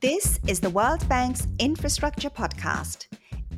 This 0.00 0.40
is 0.48 0.60
the 0.60 0.70
World 0.70 1.06
Bank's 1.10 1.46
Infrastructure 1.58 2.30
Podcast. 2.30 3.08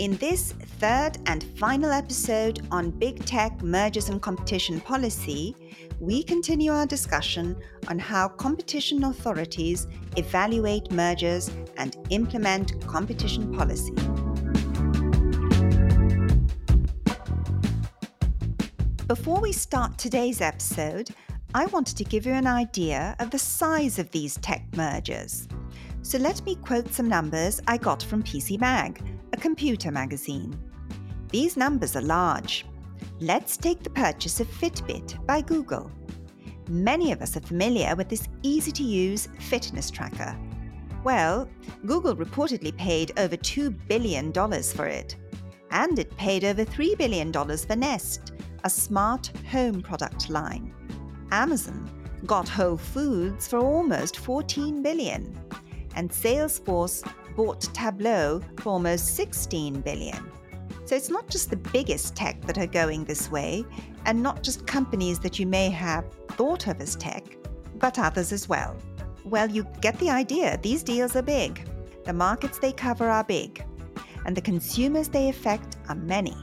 In 0.00 0.16
this 0.16 0.50
third 0.80 1.18
and 1.26 1.44
final 1.56 1.92
episode 1.92 2.66
on 2.72 2.90
big 2.90 3.24
tech 3.24 3.62
mergers 3.62 4.08
and 4.08 4.20
competition 4.20 4.80
policy, 4.80 5.54
we 6.00 6.24
continue 6.24 6.72
our 6.72 6.84
discussion 6.84 7.56
on 7.86 7.96
how 7.96 8.26
competition 8.26 9.04
authorities 9.04 9.86
evaluate 10.16 10.90
mergers 10.90 11.48
and 11.76 11.96
implement 12.10 12.84
competition 12.88 13.54
policy. 13.54 13.94
Before 19.06 19.40
we 19.40 19.52
start 19.52 19.96
today's 19.96 20.40
episode, 20.40 21.08
I 21.54 21.66
wanted 21.66 21.96
to 21.98 22.04
give 22.04 22.26
you 22.26 22.32
an 22.32 22.48
idea 22.48 23.14
of 23.20 23.30
the 23.30 23.38
size 23.38 24.00
of 24.00 24.10
these 24.10 24.38
tech 24.38 24.64
mergers. 24.74 25.46
So 26.02 26.18
let 26.18 26.44
me 26.44 26.56
quote 26.56 26.92
some 26.92 27.08
numbers 27.08 27.60
I 27.68 27.76
got 27.76 28.02
from 28.02 28.24
PC 28.24 28.60
Mag, 28.60 29.00
a 29.32 29.36
computer 29.36 29.92
magazine. 29.92 30.58
These 31.30 31.56
numbers 31.56 31.94
are 31.94 32.02
large. 32.02 32.66
Let's 33.20 33.56
take 33.56 33.84
the 33.84 33.90
purchase 33.90 34.40
of 34.40 34.48
Fitbit 34.48 35.24
by 35.26 35.40
Google. 35.42 35.92
Many 36.68 37.12
of 37.12 37.22
us 37.22 37.36
are 37.36 37.40
familiar 37.40 37.94
with 37.94 38.08
this 38.08 38.28
easy 38.42 38.72
to 38.72 38.82
use 38.82 39.28
fitness 39.38 39.90
tracker. 39.90 40.36
Well, 41.04 41.48
Google 41.86 42.16
reportedly 42.16 42.76
paid 42.76 43.12
over 43.16 43.36
$2 43.36 43.76
billion 43.86 44.32
for 44.32 44.86
it. 44.86 45.16
And 45.70 45.98
it 46.00 46.16
paid 46.16 46.44
over 46.44 46.64
$3 46.64 46.98
billion 46.98 47.32
for 47.32 47.76
Nest, 47.76 48.32
a 48.64 48.70
smart 48.70 49.30
home 49.50 49.80
product 49.80 50.30
line. 50.30 50.74
Amazon 51.30 51.88
got 52.26 52.48
Whole 52.48 52.76
Foods 52.76 53.48
for 53.48 53.58
almost 53.58 54.18
14 54.18 54.82
billion, 54.82 55.36
and 55.94 56.10
Salesforce 56.10 57.02
bought 57.36 57.60
Tableau 57.74 58.40
for 58.58 58.70
almost 58.70 59.16
16 59.16 59.80
billion. 59.80 60.30
So 60.84 60.96
it's 60.96 61.10
not 61.10 61.28
just 61.28 61.50
the 61.50 61.56
biggest 61.56 62.16
tech 62.16 62.40
that 62.42 62.58
are 62.58 62.66
going 62.66 63.04
this 63.04 63.30
way, 63.30 63.64
and 64.04 64.22
not 64.22 64.42
just 64.42 64.66
companies 64.66 65.18
that 65.20 65.38
you 65.38 65.46
may 65.46 65.70
have 65.70 66.04
thought 66.32 66.66
of 66.66 66.80
as 66.80 66.96
tech, 66.96 67.24
but 67.76 67.98
others 67.98 68.32
as 68.32 68.48
well. 68.48 68.76
Well, 69.24 69.50
you 69.50 69.66
get 69.80 69.98
the 69.98 70.10
idea. 70.10 70.58
These 70.62 70.82
deals 70.82 71.16
are 71.16 71.22
big. 71.22 71.68
The 72.04 72.12
markets 72.12 72.58
they 72.58 72.72
cover 72.72 73.08
are 73.08 73.24
big, 73.24 73.64
and 74.26 74.36
the 74.36 74.40
consumers 74.40 75.08
they 75.08 75.28
affect 75.28 75.76
are 75.88 75.94
many. 75.94 76.36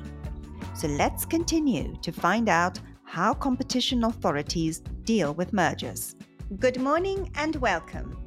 So 0.73 0.87
let's 0.87 1.25
continue 1.25 1.95
to 2.01 2.11
find 2.11 2.47
out 2.47 2.79
how 3.03 3.33
competition 3.33 4.03
authorities 4.05 4.79
deal 5.03 5.33
with 5.33 5.51
mergers. 5.51 6.15
Good 6.59 6.79
morning 6.79 7.29
and 7.35 7.55
welcome. 7.57 8.17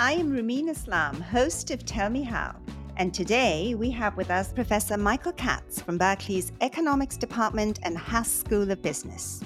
I 0.00 0.12
am 0.12 0.30
Roumeen 0.30 0.68
Islam, 0.68 1.20
host 1.20 1.72
of 1.72 1.84
Tell 1.84 2.08
Me 2.08 2.22
How, 2.22 2.54
and 2.98 3.12
today 3.12 3.74
we 3.74 3.90
have 3.90 4.16
with 4.16 4.30
us 4.30 4.52
Professor 4.52 4.96
Michael 4.96 5.32
Katz 5.32 5.82
from 5.82 5.98
Berkeley's 5.98 6.52
Economics 6.60 7.16
Department 7.16 7.80
and 7.82 7.98
Haas 7.98 8.30
School 8.30 8.70
of 8.70 8.80
Business. 8.80 9.42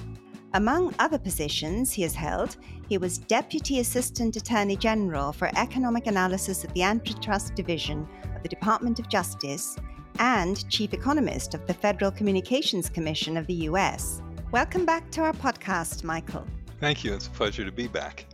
Among 0.52 0.94
other 0.98 1.18
positions 1.18 1.90
he 1.90 2.02
has 2.02 2.14
held, 2.14 2.58
he 2.86 2.98
was 2.98 3.16
Deputy 3.16 3.80
Assistant 3.80 4.36
Attorney 4.36 4.76
General 4.76 5.32
for 5.32 5.50
Economic 5.56 6.06
Analysis 6.06 6.66
at 6.66 6.74
the 6.74 6.82
Antitrust 6.82 7.54
Division 7.54 8.06
of 8.36 8.42
the 8.42 8.50
Department 8.50 8.98
of 8.98 9.08
Justice 9.08 9.78
and 10.18 10.68
Chief 10.68 10.92
Economist 10.92 11.54
of 11.54 11.66
the 11.66 11.72
Federal 11.72 12.10
Communications 12.10 12.90
Commission 12.90 13.38
of 13.38 13.46
the 13.46 13.70
US. 13.70 14.20
Welcome 14.50 14.84
back 14.84 15.10
to 15.12 15.22
our 15.22 15.32
podcast, 15.32 16.04
Michael. 16.04 16.46
Thank 16.78 17.04
you. 17.04 17.14
It's 17.14 17.28
a 17.28 17.30
pleasure 17.30 17.64
to 17.64 17.72
be 17.72 17.88
back. 17.88 18.26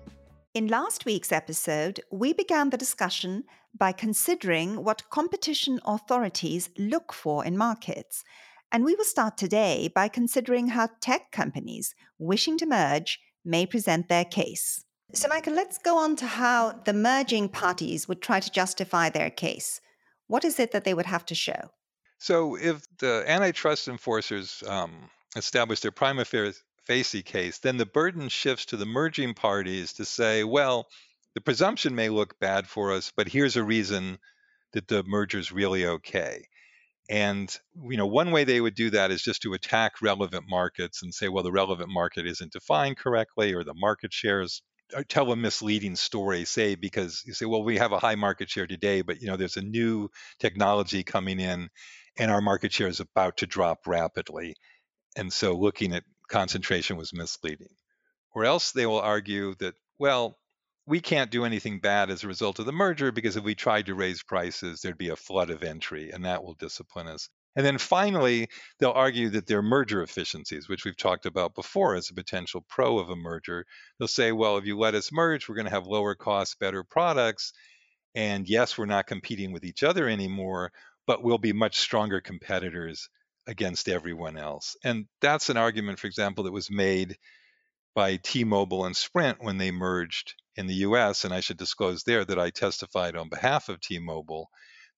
In 0.55 0.67
last 0.67 1.05
week's 1.05 1.31
episode, 1.31 2.01
we 2.11 2.33
began 2.33 2.71
the 2.71 2.79
discussion 2.79 3.45
by 3.77 3.93
considering 3.93 4.83
what 4.83 5.11
competition 5.11 5.79
authorities 5.85 6.71
look 6.79 7.13
for 7.13 7.45
in 7.45 7.57
markets. 7.57 8.25
And 8.73 8.83
we 8.83 8.95
will 8.95 9.05
start 9.05 9.37
today 9.37 9.91
by 9.95 10.09
considering 10.09 10.69
how 10.69 10.89
tech 11.01 11.33
companies 11.33 11.95
wishing 12.19 12.57
to 12.59 12.67
merge 12.67 13.21
may 13.45 13.67
present 13.67 14.09
their 14.09 14.25
case. 14.25 14.85
So, 15.13 15.29
Michael, 15.29 15.55
let's 15.55 15.79
go 15.79 15.99
on 15.99 16.17
to 16.17 16.27
how 16.27 16.81
the 16.85 16.93
merging 16.93 17.51
parties 17.51 18.09
would 18.09 18.23
try 18.23 18.41
to 18.41 18.51
justify 18.51 19.11
their 19.11 19.31
case. 19.31 19.81
What 20.29 20.45
is 20.45 20.59
it 20.59 20.73
that 20.73 20.85
they 20.85 20.95
would 20.95 21.07
have 21.07 21.27
to 21.27 21.35
show? 21.35 21.71
So, 22.19 22.57
if 22.57 22.87
the 22.99 23.25
antitrust 23.27 23.87
enforcers 23.87 24.63
um, 24.67 25.11
establish 25.37 25.81
their 25.81 25.93
prima 25.93 26.25
facie 26.25 26.61
case, 26.89 27.59
then 27.59 27.77
the 27.77 27.87
burden 27.87 28.29
shifts 28.29 28.67
to 28.67 28.77
the 28.77 28.87
merging 28.87 29.35
parties 29.35 29.93
to 29.95 30.05
say, 30.05 30.45
well, 30.45 30.87
the 31.35 31.41
presumption 31.41 31.95
may 31.95 32.09
look 32.09 32.39
bad 32.41 32.67
for 32.67 32.93
us, 32.93 33.13
but 33.17 33.29
here's 33.29 33.57
a 33.57 33.63
reason 33.63 34.19
that 34.73 34.89
the 34.89 35.05
merger 35.05 35.39
is 35.39 35.53
really 35.53 35.87
okay. 35.87 36.45
And 37.11 37.55
you 37.89 37.97
know, 37.97 38.07
one 38.07 38.33
way 38.33 38.45
they 38.45 38.61
would 38.61 38.75
do 38.75 38.91
that 38.91 39.11
is 39.11 39.23
just 39.23 39.43
to 39.43 39.55
attack 39.55 40.03
relevant 40.03 40.45
markets 40.49 41.03
and 41.03 41.15
say, 41.15 41.29
well, 41.29 41.45
the 41.45 41.53
relevant 41.53 41.91
market 41.91 42.27
isn't 42.27 42.53
defined 42.53 42.99
correctly, 42.99 43.55
or 43.55 43.65
the 43.65 43.75
market 43.75 44.13
shares 44.13 44.63
tell 45.09 45.33
a 45.33 45.37
misleading 45.37 45.97
story. 45.97 46.45
Say 46.45 46.75
because 46.75 47.23
you 47.27 47.33
say, 47.33 47.47
well, 47.47 47.63
we 47.63 47.79
have 47.79 47.93
a 47.93 47.99
high 47.99 48.15
market 48.15 48.51
share 48.51 48.67
today, 48.67 49.03
but 49.03 49.21
you 49.21 49.29
know, 49.29 49.37
there's 49.37 49.57
a 49.57 49.63
new 49.63 50.09
technology 50.39 51.03
coming 51.03 51.41
in, 51.41 51.69
and 52.19 52.31
our 52.31 52.41
market 52.41 52.73
share 52.73 52.89
is 52.89 53.01
about 53.01 53.39
to 53.39 53.47
drop 53.47 53.87
rapidly. 53.87 54.55
And 55.17 55.33
so 55.33 55.55
looking 55.57 55.95
at 55.95 56.05
concentration 56.29 56.97
was 56.97 57.13
misleading. 57.13 57.75
Or 58.35 58.45
else 58.45 58.73
they 58.73 58.87
will 58.87 59.01
argue 59.01 59.55
that, 59.57 59.75
well, 59.99 60.39
we 60.87 61.01
can't 61.01 61.31
do 61.31 61.45
anything 61.45 61.81
bad 61.81 62.11
as 62.11 62.25
a 62.25 62.29
result 62.29 62.59
of 62.59 62.67
the 62.67 62.73
merger 62.73 63.13
because 63.13 63.37
if 63.37 63.45
we 63.45 63.55
tried 63.55 63.87
to 63.87 63.95
raise 63.95 64.23
prices, 64.23 64.81
there'd 64.81 64.97
be 64.97 65.11
a 65.11 65.17
flood 65.17 65.51
of 65.51 65.63
entry 65.63 66.11
and 66.11 66.25
that 66.25 66.43
will 66.43 66.55
discipline 66.55 67.09
us. 67.09 67.29
And 67.57 67.67
then 67.67 67.79
finally, 67.79 68.49
they'll 68.79 68.91
argue 68.91 69.31
that 69.31 69.47
their 69.47 69.63
merger 69.63 70.03
efficiencies, 70.03 70.69
which 70.69 70.85
we've 70.85 70.97
talked 70.97 71.27
about 71.27 71.55
before 71.55 71.95
as 71.95 72.09
a 72.09 72.15
potential 72.15 72.65
pro 72.69 72.99
of 72.99 73.11
a 73.11 73.17
merger, 73.17 73.67
they'll 73.99 74.09
say, 74.09 74.33
well, 74.33 74.59
if 74.59 74.65
you 74.65 74.79
let 74.79 74.95
us 74.95 75.13
merge, 75.13 75.49
we're 75.49 75.57
going 75.57 75.67
to 75.67 75.73
have 75.73 75.87
lower 75.87 76.15
costs, 76.15 76.55
better 76.55 76.85
products. 76.85 77.53
And 78.15 78.49
yes, 78.49 78.79
we're 78.79 78.87
not 78.87 79.07
competing 79.07 79.53
with 79.53 79.65
each 79.65 79.83
other 79.83 80.09
anymore, 80.09 80.73
but 81.07 81.23
we'll 81.23 81.39
be 81.39 81.53
much 81.53 81.79
stronger 81.79 82.21
competitors 82.21 83.09
against 83.49 83.89
everyone 83.89 84.37
else. 84.37 84.77
And 84.85 85.07
that's 85.21 85.49
an 85.49 85.57
argument, 85.57 85.99
for 85.99 86.07
example, 86.07 86.45
that 86.45 86.53
was 86.53 86.71
made 86.71 87.17
by 87.95 88.17
T 88.17 88.45
Mobile 88.45 88.85
and 88.85 88.97
Sprint 88.97 89.39
when 89.41 89.59
they 89.59 89.73
merged 89.73 90.35
in 90.57 90.67
the 90.67 90.75
US. 90.87 91.25
And 91.25 91.35
I 91.35 91.41
should 91.41 91.57
disclose 91.57 92.05
there 92.05 92.25
that 92.25 92.39
I 92.39 92.51
testified 92.51 93.17
on 93.17 93.31
behalf 93.31 93.69
of 93.69 93.81
T 93.81 93.99
Mobile 93.99 94.51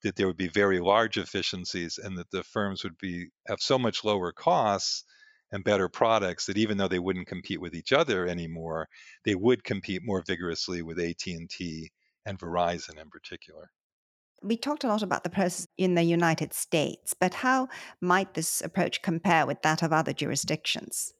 that 0.02 0.16
there 0.16 0.26
would 0.26 0.36
be 0.36 0.48
very 0.48 0.80
large 0.80 1.16
efficiencies 1.16 1.98
and 1.98 2.18
that 2.18 2.30
the 2.30 2.42
firms 2.42 2.82
would 2.82 2.98
be 2.98 3.28
have 3.46 3.60
so 3.60 3.78
much 3.78 4.04
lower 4.04 4.32
costs 4.32 5.04
and 5.52 5.64
better 5.64 5.88
products 5.88 6.46
that 6.46 6.58
even 6.58 6.76
though 6.76 6.88
they 6.88 6.98
wouldn't 6.98 7.26
compete 7.26 7.60
with 7.60 7.74
each 7.74 7.92
other 7.92 8.26
anymore, 8.26 8.88
they 9.24 9.34
would 9.34 9.62
compete 9.62 10.02
more 10.04 10.22
vigorously 10.26 10.82
with 10.82 10.98
AT&T 10.98 11.90
and 12.26 12.38
Verizon 12.38 13.00
in 13.00 13.10
particular. 13.10 13.70
We 14.42 14.56
talked 14.56 14.84
a 14.84 14.88
lot 14.88 15.02
about 15.02 15.22
the 15.22 15.30
process 15.30 15.66
in 15.76 15.94
the 15.94 16.02
United 16.02 16.54
States, 16.54 17.14
but 17.14 17.34
how 17.34 17.68
might 18.00 18.34
this 18.34 18.62
approach 18.62 19.02
compare 19.02 19.44
with 19.44 19.60
that 19.62 19.82
of 19.82 19.92
other 19.92 20.14
jurisdictions? 20.14 21.12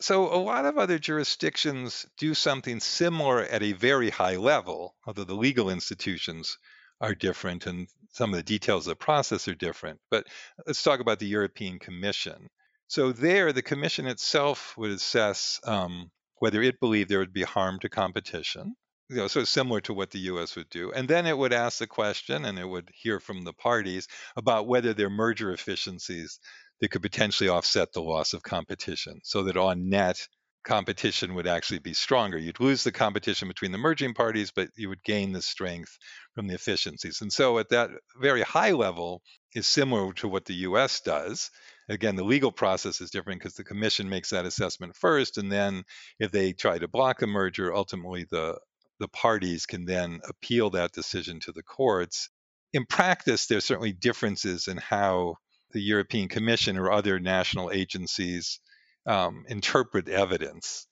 So, 0.00 0.34
a 0.34 0.36
lot 0.36 0.66
of 0.66 0.76
other 0.76 0.98
jurisdictions 0.98 2.06
do 2.18 2.34
something 2.34 2.80
similar 2.80 3.42
at 3.44 3.62
a 3.62 3.72
very 3.72 4.10
high 4.10 4.36
level, 4.36 4.94
although 5.06 5.24
the 5.24 5.34
legal 5.34 5.70
institutions 5.70 6.58
are 7.00 7.14
different 7.14 7.66
and 7.66 7.88
some 8.10 8.30
of 8.30 8.36
the 8.36 8.42
details 8.42 8.86
of 8.86 8.90
the 8.90 9.04
process 9.04 9.48
are 9.48 9.54
different. 9.54 10.00
But 10.10 10.26
let's 10.66 10.82
talk 10.82 11.00
about 11.00 11.18
the 11.18 11.26
European 11.26 11.78
Commission. 11.78 12.48
So, 12.88 13.12
there, 13.12 13.52
the 13.52 13.62
Commission 13.62 14.06
itself 14.06 14.76
would 14.76 14.90
assess 14.90 15.60
um, 15.64 16.10
whether 16.40 16.60
it 16.62 16.80
believed 16.80 17.08
there 17.08 17.20
would 17.20 17.32
be 17.32 17.42
harm 17.42 17.78
to 17.80 17.88
competition 17.88 18.76
you 19.08 19.16
know, 19.16 19.28
so 19.28 19.44
similar 19.44 19.80
to 19.82 19.94
what 19.94 20.10
the 20.10 20.18
U.S. 20.20 20.56
would 20.56 20.68
do. 20.68 20.92
And 20.92 21.08
then 21.08 21.26
it 21.26 21.36
would 21.38 21.52
ask 21.52 21.78
the 21.78 21.86
question, 21.86 22.44
and 22.44 22.58
it 22.58 22.68
would 22.68 22.90
hear 22.92 23.20
from 23.20 23.42
the 23.44 23.52
parties 23.52 24.08
about 24.36 24.66
whether 24.66 24.94
there 24.94 25.06
are 25.06 25.10
merger 25.10 25.52
efficiencies 25.52 26.40
that 26.80 26.90
could 26.90 27.02
potentially 27.02 27.48
offset 27.48 27.92
the 27.92 28.02
loss 28.02 28.32
of 28.32 28.42
competition, 28.42 29.20
so 29.22 29.44
that 29.44 29.56
on 29.56 29.88
net, 29.88 30.26
competition 30.64 31.34
would 31.34 31.46
actually 31.46 31.78
be 31.78 31.94
stronger. 31.94 32.36
You'd 32.36 32.58
lose 32.58 32.82
the 32.82 32.92
competition 32.92 33.46
between 33.46 33.70
the 33.70 33.78
merging 33.78 34.12
parties, 34.12 34.50
but 34.50 34.68
you 34.76 34.88
would 34.88 35.04
gain 35.04 35.32
the 35.32 35.40
strength 35.40 35.96
from 36.34 36.48
the 36.48 36.54
efficiencies. 36.54 37.20
And 37.20 37.32
so, 37.32 37.58
at 37.58 37.68
that 37.68 37.90
very 38.20 38.42
high 38.42 38.72
level, 38.72 39.22
is 39.54 39.68
similar 39.68 40.12
to 40.14 40.28
what 40.28 40.44
the 40.44 40.54
U.S. 40.54 41.00
does. 41.00 41.50
Again, 41.88 42.16
the 42.16 42.24
legal 42.24 42.50
process 42.50 43.00
is 43.00 43.10
different 43.10 43.40
because 43.40 43.54
the 43.54 43.62
commission 43.62 44.08
makes 44.08 44.30
that 44.30 44.44
assessment 44.44 44.96
first, 44.96 45.38
and 45.38 45.50
then 45.50 45.84
if 46.18 46.32
they 46.32 46.52
try 46.52 46.78
to 46.78 46.88
block 46.88 47.22
a 47.22 47.28
merger, 47.28 47.72
ultimately 47.72 48.26
the 48.28 48.58
the 48.98 49.08
parties 49.08 49.66
can 49.66 49.84
then 49.84 50.20
appeal 50.28 50.70
that 50.70 50.92
decision 50.92 51.40
to 51.40 51.52
the 51.52 51.62
courts. 51.62 52.30
In 52.72 52.86
practice, 52.86 53.46
there's 53.46 53.64
certainly 53.64 53.92
differences 53.92 54.68
in 54.68 54.76
how 54.76 55.36
the 55.72 55.80
European 55.80 56.28
Commission 56.28 56.78
or 56.78 56.90
other 56.90 57.18
national 57.18 57.70
agencies 57.70 58.60
um, 59.06 59.44
interpret 59.48 60.08
evidence 60.08 60.86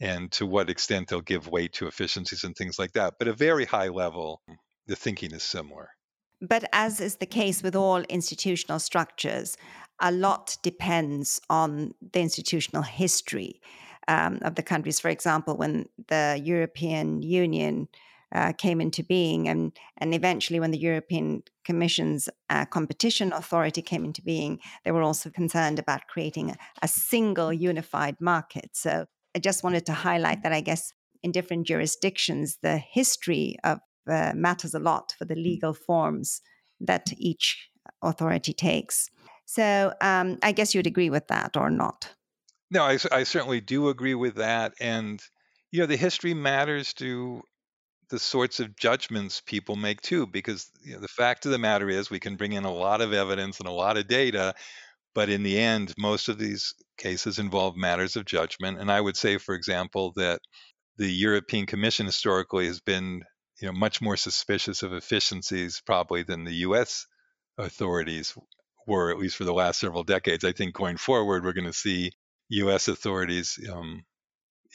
and 0.00 0.32
to 0.32 0.46
what 0.46 0.70
extent 0.70 1.08
they'll 1.08 1.20
give 1.20 1.48
weight 1.48 1.74
to 1.74 1.86
efficiencies 1.86 2.44
and 2.44 2.56
things 2.56 2.78
like 2.78 2.92
that. 2.92 3.14
But 3.18 3.28
at 3.28 3.34
a 3.34 3.36
very 3.36 3.66
high 3.66 3.88
level, 3.88 4.40
the 4.86 4.96
thinking 4.96 5.32
is 5.32 5.42
similar. 5.42 5.90
But 6.40 6.64
as 6.72 7.00
is 7.00 7.16
the 7.16 7.26
case 7.26 7.62
with 7.62 7.76
all 7.76 8.00
institutional 8.02 8.78
structures, 8.78 9.58
a 10.00 10.10
lot 10.10 10.56
depends 10.62 11.40
on 11.50 11.92
the 12.12 12.20
institutional 12.20 12.82
history 12.82 13.60
um, 14.10 14.38
of 14.42 14.54
the 14.56 14.62
countries. 14.62 15.00
For 15.00 15.08
example, 15.08 15.56
when 15.56 15.88
the 16.08 16.40
European 16.42 17.22
Union 17.22 17.88
uh, 18.34 18.52
came 18.52 18.80
into 18.80 19.02
being, 19.02 19.48
and 19.48 19.72
and 19.98 20.14
eventually 20.14 20.60
when 20.60 20.72
the 20.72 20.78
European 20.78 21.42
Commission's 21.64 22.28
uh, 22.48 22.64
competition 22.64 23.32
authority 23.32 23.82
came 23.82 24.04
into 24.04 24.22
being, 24.22 24.58
they 24.84 24.92
were 24.92 25.02
also 25.02 25.30
concerned 25.30 25.78
about 25.78 26.08
creating 26.08 26.50
a, 26.50 26.56
a 26.82 26.88
single 26.88 27.52
unified 27.52 28.16
market. 28.20 28.70
So 28.72 29.06
I 29.36 29.38
just 29.38 29.62
wanted 29.62 29.86
to 29.86 29.92
highlight 29.92 30.42
that 30.42 30.52
I 30.52 30.60
guess 30.60 30.92
in 31.22 31.32
different 31.32 31.66
jurisdictions, 31.66 32.58
the 32.62 32.78
history 32.78 33.56
of 33.62 33.78
uh, 34.10 34.32
matters 34.34 34.74
a 34.74 34.80
lot 34.80 35.14
for 35.18 35.24
the 35.24 35.36
legal 35.36 35.74
forms 35.74 36.40
that 36.80 37.12
each 37.16 37.70
authority 38.02 38.52
takes. 38.52 39.10
So 39.44 39.92
um, 40.00 40.38
I 40.42 40.52
guess 40.52 40.74
you'd 40.74 40.86
agree 40.86 41.10
with 41.10 41.26
that 41.28 41.56
or 41.56 41.70
not. 41.70 42.14
No, 42.70 42.84
I, 42.84 42.98
I 43.12 43.24
certainly 43.24 43.60
do 43.60 43.88
agree 43.88 44.14
with 44.14 44.36
that. 44.36 44.74
And, 44.80 45.20
you 45.70 45.80
know, 45.80 45.86
the 45.86 45.96
history 45.96 46.34
matters 46.34 46.92
to 46.94 47.42
the 48.10 48.18
sorts 48.18 48.60
of 48.60 48.76
judgments 48.76 49.42
people 49.46 49.76
make 49.76 50.00
too, 50.02 50.26
because 50.26 50.70
you 50.82 50.94
know, 50.94 51.00
the 51.00 51.08
fact 51.08 51.46
of 51.46 51.52
the 51.52 51.58
matter 51.58 51.88
is 51.88 52.10
we 52.10 52.20
can 52.20 52.36
bring 52.36 52.52
in 52.52 52.64
a 52.64 52.72
lot 52.72 53.00
of 53.00 53.12
evidence 53.12 53.60
and 53.60 53.68
a 53.68 53.72
lot 53.72 53.96
of 53.98 54.08
data, 54.08 54.54
but 55.14 55.28
in 55.30 55.42
the 55.44 55.58
end, 55.58 55.94
most 55.98 56.28
of 56.28 56.38
these 56.38 56.74
cases 56.98 57.38
involve 57.38 57.76
matters 57.76 58.16
of 58.16 58.26
judgment. 58.26 58.78
And 58.80 58.90
I 58.92 59.00
would 59.00 59.16
say, 59.16 59.38
for 59.38 59.54
example, 59.54 60.12
that 60.16 60.40
the 60.98 61.10
European 61.12 61.66
Commission 61.66 62.06
historically 62.06 62.66
has 62.66 62.80
been 62.80 63.22
you 63.60 63.68
know 63.68 63.72
much 63.72 64.00
more 64.02 64.16
suspicious 64.16 64.82
of 64.82 64.92
efficiencies 64.94 65.82
probably 65.86 66.22
than 66.24 66.44
the 66.44 66.54
U.S. 66.68 67.06
authorities 67.58 68.34
were, 68.86 69.10
at 69.10 69.18
least 69.18 69.36
for 69.36 69.44
the 69.44 69.54
last 69.54 69.80
several 69.80 70.04
decades. 70.04 70.44
I 70.44 70.52
think 70.52 70.74
going 70.74 70.96
forward, 70.98 71.44
we're 71.44 71.52
going 71.54 71.66
to 71.66 71.72
see 71.72 72.12
U.S. 72.50 72.88
authorities 72.88 73.58
um, 73.72 74.04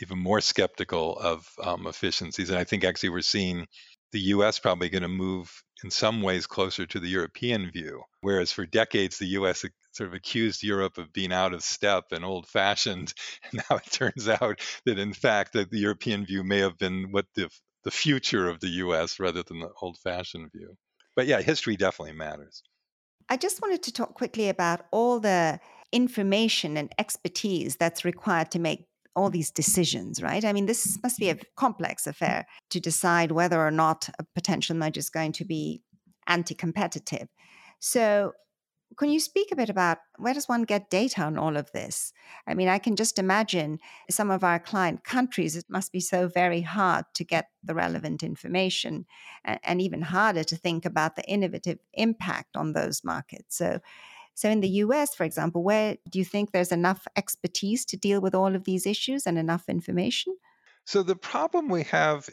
even 0.01 0.19
more 0.19 0.41
skeptical 0.41 1.17
of 1.17 1.47
um, 1.63 1.87
efficiencies, 1.87 2.49
and 2.49 2.57
I 2.59 2.63
think 2.63 2.83
actually 2.83 3.09
we're 3.09 3.21
seeing 3.21 3.67
the 4.11 4.19
U.S. 4.19 4.59
probably 4.59 4.89
going 4.89 5.01
to 5.01 5.07
move 5.07 5.63
in 5.83 5.91
some 5.91 6.21
ways 6.21 6.47
closer 6.47 6.85
to 6.85 6.99
the 6.99 7.07
European 7.07 7.69
view, 7.71 8.01
whereas 8.21 8.51
for 8.51 8.65
decades 8.65 9.17
the 9.17 9.27
U.S. 9.27 9.65
sort 9.91 10.07
of 10.07 10.13
accused 10.13 10.63
Europe 10.63 10.97
of 10.97 11.11
being 11.11 11.33
out 11.33 11.53
of 11.53 11.63
step 11.63 12.05
and 12.11 12.23
old-fashioned, 12.23 13.13
and 13.51 13.63
now 13.69 13.77
it 13.77 13.91
turns 13.91 14.27
out 14.27 14.59
that 14.85 14.99
in 14.99 15.13
fact 15.13 15.53
that 15.53 15.69
the 15.69 15.79
European 15.79 16.25
view 16.25 16.43
may 16.43 16.59
have 16.59 16.77
been 16.77 17.11
what 17.11 17.25
the 17.35 17.49
the 17.83 17.91
future 17.91 18.49
of 18.49 18.59
the 18.61 18.69
U.S. 18.69 19.19
rather 19.19 19.43
than 19.43 19.59
the 19.59 19.69
old-fashioned 19.79 20.51
view. 20.51 20.75
But 21.15 21.27
yeah, 21.27 21.41
history 21.41 21.77
definitely 21.77 22.15
matters. 22.15 22.63
I 23.29 23.37
just 23.37 23.61
wanted 23.61 23.83
to 23.83 23.93
talk 23.93 24.15
quickly 24.15 24.49
about 24.49 24.85
all 24.91 25.19
the 25.19 25.59
information 25.95 26.75
and 26.75 26.93
expertise 26.99 27.77
that's 27.77 28.03
required 28.03 28.51
to 28.51 28.59
make 28.59 28.85
all 29.15 29.29
these 29.29 29.49
decisions, 29.49 30.21
right? 30.21 30.43
I 30.43 30.51
mean, 30.51 30.65
this 30.65 30.99
must 31.01 31.17
be 31.17 31.29
a 31.29 31.37
complex 31.55 32.05
affair 32.05 32.45
to 32.71 32.81
decide 32.81 33.31
whether 33.31 33.65
or 33.65 33.71
not 33.71 34.09
a 34.19 34.25
potential 34.35 34.75
merger 34.75 34.99
is 34.99 35.09
going 35.09 35.31
to 35.31 35.45
be 35.45 35.81
anti 36.27 36.53
competitive. 36.53 37.29
So, 37.79 38.33
can 38.97 39.09
you 39.09 39.19
speak 39.19 39.49
a 39.51 39.55
bit 39.55 39.69
about 39.69 39.99
where 40.17 40.33
does 40.33 40.49
one 40.49 40.63
get 40.63 40.89
data 40.89 41.21
on 41.21 41.37
all 41.37 41.57
of 41.57 41.71
this? 41.71 42.13
I 42.45 42.53
mean, 42.53 42.67
I 42.67 42.77
can 42.77 42.95
just 42.95 43.17
imagine 43.17 43.79
some 44.09 44.29
of 44.29 44.43
our 44.43 44.59
client 44.59 45.03
countries, 45.03 45.55
it 45.55 45.65
must 45.69 45.91
be 45.91 45.99
so 45.99 46.27
very 46.27 46.61
hard 46.61 47.05
to 47.15 47.23
get 47.23 47.47
the 47.63 47.73
relevant 47.73 48.21
information 48.21 49.05
and, 49.43 49.59
and 49.63 49.81
even 49.81 50.01
harder 50.01 50.43
to 50.43 50.55
think 50.57 50.85
about 50.85 51.15
the 51.15 51.25
innovative 51.25 51.79
impact 51.93 52.57
on 52.57 52.73
those 52.73 53.01
markets. 53.03 53.57
So, 53.57 53.79
so, 54.35 54.49
in 54.49 54.59
the 54.59 54.69
US, 54.83 55.15
for 55.15 55.23
example, 55.23 55.63
where 55.63 55.97
do 56.09 56.19
you 56.19 56.25
think 56.25 56.51
there's 56.51 56.73
enough 56.73 57.07
expertise 57.15 57.85
to 57.85 57.97
deal 57.97 58.19
with 58.19 58.35
all 58.35 58.53
of 58.53 58.65
these 58.65 58.85
issues 58.85 59.25
and 59.25 59.37
enough 59.37 59.69
information? 59.69 60.35
So, 60.85 61.03
the 61.03 61.15
problem 61.15 61.69
we 61.69 61.83
have 61.83 62.29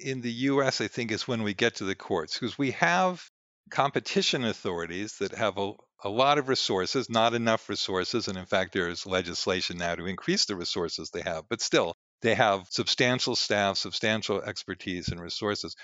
in 0.00 0.22
the 0.22 0.32
US, 0.32 0.80
I 0.80 0.88
think, 0.88 1.12
is 1.12 1.28
when 1.28 1.42
we 1.42 1.52
get 1.52 1.76
to 1.76 1.84
the 1.84 1.94
courts, 1.94 2.38
because 2.38 2.56
we 2.56 2.70
have 2.72 3.30
competition 3.70 4.44
authorities 4.44 5.18
that 5.18 5.32
have 5.32 5.58
a, 5.58 5.72
a 6.02 6.08
lot 6.08 6.38
of 6.38 6.48
resources, 6.48 7.10
not 7.10 7.34
enough 7.34 7.68
resources. 7.68 8.26
And 8.26 8.38
in 8.38 8.46
fact, 8.46 8.72
there's 8.72 9.06
legislation 9.06 9.76
now 9.76 9.94
to 9.94 10.06
increase 10.06 10.46
the 10.46 10.56
resources 10.56 11.10
they 11.10 11.22
have, 11.22 11.44
but 11.50 11.60
still, 11.60 11.94
they 12.22 12.34
have 12.34 12.68
substantial 12.70 13.36
staff, 13.36 13.76
substantial 13.76 14.40
expertise, 14.40 15.08
and 15.08 15.20
resources. 15.20 15.76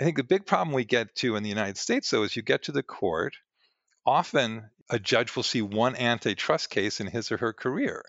I 0.00 0.04
think 0.04 0.16
the 0.16 0.24
big 0.24 0.46
problem 0.46 0.74
we 0.74 0.86
get 0.86 1.14
to 1.16 1.36
in 1.36 1.42
the 1.42 1.48
United 1.50 1.76
States, 1.76 2.08
though, 2.08 2.22
is 2.22 2.34
you 2.34 2.42
get 2.42 2.64
to 2.64 2.72
the 2.72 2.82
court, 2.82 3.34
often 4.06 4.70
a 4.90 4.98
judge 4.98 5.34
will 5.34 5.42
see 5.42 5.62
one 5.62 5.96
antitrust 5.96 6.70
case 6.70 7.00
in 7.00 7.06
his 7.06 7.32
or 7.32 7.38
her 7.38 7.52
career. 7.52 8.02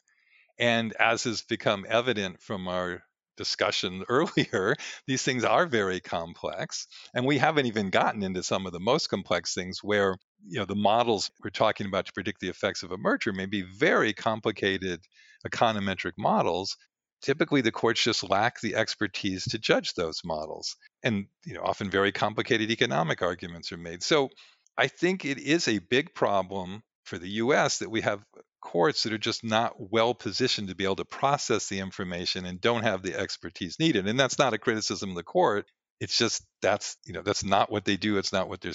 And 0.58 0.94
as 0.94 1.24
has 1.24 1.42
become 1.42 1.86
evident 1.88 2.42
from 2.42 2.68
our 2.68 3.04
discussion 3.38 4.04
earlier, 4.10 4.76
these 5.08 5.24
things 5.24 5.44
are 5.44 5.66
very 5.68 6.00
complex. 6.00 6.88
And 7.14 7.26
we 7.26 7.38
haven't 7.38 7.66
even 7.66 7.90
gotten 7.90 8.24
into 8.24 8.44
some 8.44 8.66
of 8.66 8.74
the 8.74 8.80
most 8.80 9.08
complex 9.08 9.54
things 9.54 9.80
where, 9.84 10.18
you 10.48 10.60
know, 10.60 10.66
the 10.66 10.76
models 10.76 11.32
we're 11.44 11.50
talking 11.50 11.88
about 11.88 12.06
to 12.06 12.14
predict 12.14 12.40
the 12.40 12.50
effects 12.50 12.84
of 12.84 12.92
a 12.92 12.98
merger 12.98 13.34
may 13.34 13.46
be 13.46 13.64
very 13.64 14.14
complicated 14.14 15.02
econometric 15.48 16.14
models. 16.18 16.78
Typically, 17.22 17.62
the 17.62 17.72
courts 17.72 18.04
just 18.04 18.30
lack 18.30 18.60
the 18.62 18.76
expertise 18.76 19.46
to 19.46 19.58
judge 19.58 19.94
those 19.94 20.22
models. 20.24 20.76
And, 21.04 21.26
you 21.46 21.56
know, 21.56 21.62
often 21.64 21.90
very 21.90 22.12
complicated 22.12 22.70
economic 22.70 23.22
arguments 23.22 23.72
are 23.72 23.78
made. 23.78 24.04
So 24.04 24.30
I 24.78 24.88
think 24.88 25.26
it 25.26 25.38
is 25.38 25.68
a 25.68 25.80
big 25.80 26.14
problem 26.14 26.84
for 27.04 27.18
the 27.18 27.30
US 27.30 27.80
that 27.80 27.92
we 27.92 28.02
have 28.02 28.24
courts 28.62 29.04
that 29.04 29.14
are 29.14 29.18
just 29.18 29.44
not 29.44 29.76
well 29.78 30.14
positioned 30.16 30.70
to 30.70 30.76
be 30.76 30.86
able 30.86 30.96
to 30.96 31.06
process 31.06 31.68
the 31.68 31.80
information 31.80 32.46
and 32.46 32.60
don't 32.60 32.84
have 32.84 33.04
the 33.04 33.18
expertise 33.18 33.80
needed. 33.80 34.08
And 34.08 34.20
that's 34.20 34.40
not 34.40 34.54
a 34.54 34.58
criticism 34.58 35.12
of 35.12 35.16
the 35.16 35.24
court. 35.24 35.68
It's 36.00 36.18
just 36.18 36.44
that's 36.62 36.98
you 37.06 37.14
know 37.14 37.22
that's 37.22 37.44
not 37.44 37.72
what 37.72 37.86
they 37.86 37.96
do. 37.96 38.18
It's 38.18 38.34
not 38.34 38.50
what 38.50 38.62
they're 38.62 38.74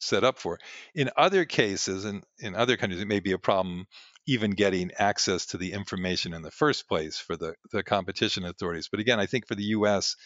set 0.00 0.24
up 0.24 0.38
for. 0.38 0.58
In 0.94 1.10
other 1.16 1.44
cases, 1.44 2.04
and 2.04 2.24
in 2.38 2.54
other 2.54 2.76
countries, 2.76 3.00
it 3.00 3.08
may 3.08 3.20
be 3.20 3.32
a 3.32 3.38
problem 3.38 3.86
even 4.26 4.52
getting 4.52 4.90
access 4.98 5.46
to 5.46 5.56
the 5.56 5.72
information 5.72 6.34
in 6.34 6.42
the 6.42 6.50
first 6.50 6.88
place 6.88 7.18
for 7.18 7.36
the, 7.36 7.54
the 7.72 7.82
competition 7.82 8.44
authorities. 8.44 8.88
But 8.90 9.00
again, 9.00 9.18
I 9.18 9.26
think 9.26 9.46
for 9.46 9.54
the 9.54 9.74
US, 9.76 10.16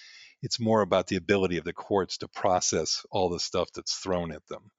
it's 0.43 0.61
more 0.61 0.83
about 0.83 1.07
the 1.07 1.17
ability 1.17 1.57
of 1.59 1.65
the 1.65 1.73
courts 1.73 2.19
to 2.19 2.29
process 2.29 3.07
all 3.11 3.31
the 3.31 3.41
stuff 3.41 3.69
that's 3.75 3.95
thrown 3.95 4.33
at 4.33 4.47
them. 4.49 4.71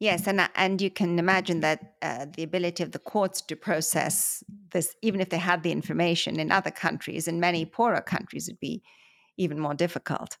Yes, 0.00 0.26
and 0.26 0.40
and 0.54 0.80
you 0.80 0.90
can 0.90 1.18
imagine 1.18 1.60
that 1.60 1.92
uh, 2.00 2.24
the 2.34 2.42
ability 2.42 2.82
of 2.82 2.92
the 2.92 2.98
courts 2.98 3.42
to 3.42 3.54
process 3.54 4.42
this, 4.72 4.96
even 5.02 5.20
if 5.20 5.28
they 5.28 5.38
had 5.38 5.62
the 5.62 5.72
information 5.72 6.40
in 6.40 6.50
other 6.50 6.70
countries, 6.70 7.28
in 7.28 7.38
many 7.38 7.66
poorer 7.66 8.00
countries, 8.00 8.48
would 8.48 8.58
be 8.58 8.82
even 9.36 9.60
more 9.60 9.74
difficult. 9.74 10.38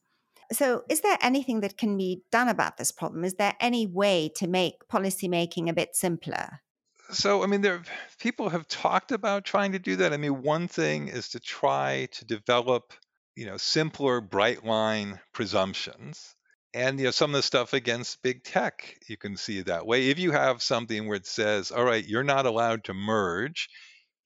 So, 0.50 0.82
is 0.88 1.02
there 1.02 1.18
anything 1.20 1.60
that 1.60 1.76
can 1.76 1.98
be 1.98 2.22
done 2.32 2.48
about 2.48 2.78
this 2.78 2.90
problem? 2.90 3.22
Is 3.22 3.34
there 3.34 3.54
any 3.60 3.86
way 3.86 4.30
to 4.36 4.46
make 4.46 4.88
policymaking 4.88 5.68
a 5.68 5.74
bit 5.74 5.94
simpler? 5.94 6.62
So, 7.10 7.42
I 7.42 7.46
mean, 7.46 7.60
there 7.60 7.82
people 8.18 8.48
have 8.48 8.66
talked 8.66 9.12
about 9.12 9.44
trying 9.44 9.72
to 9.72 9.78
do 9.78 9.96
that. 9.96 10.14
I 10.14 10.16
mean, 10.16 10.40
one 10.42 10.68
thing 10.68 11.08
is 11.08 11.28
to 11.30 11.40
try 11.40 12.08
to 12.12 12.24
develop, 12.24 12.94
you 13.36 13.44
know, 13.44 13.58
simpler 13.58 14.22
bright 14.22 14.64
line 14.64 15.20
presumptions 15.34 16.34
and 16.74 16.98
you 16.98 17.06
know 17.06 17.10
some 17.10 17.30
of 17.30 17.36
the 17.38 17.42
stuff 17.42 17.72
against 17.72 18.22
big 18.22 18.44
tech 18.44 18.98
you 19.08 19.16
can 19.16 19.36
see 19.36 19.62
that 19.62 19.86
way. 19.86 20.08
If 20.08 20.18
you 20.18 20.32
have 20.32 20.62
something 20.62 21.06
where 21.06 21.16
it 21.16 21.26
says 21.26 21.70
all 21.70 21.84
right 21.84 22.06
you're 22.06 22.24
not 22.24 22.46
allowed 22.46 22.84
to 22.84 22.94
merge. 22.94 23.68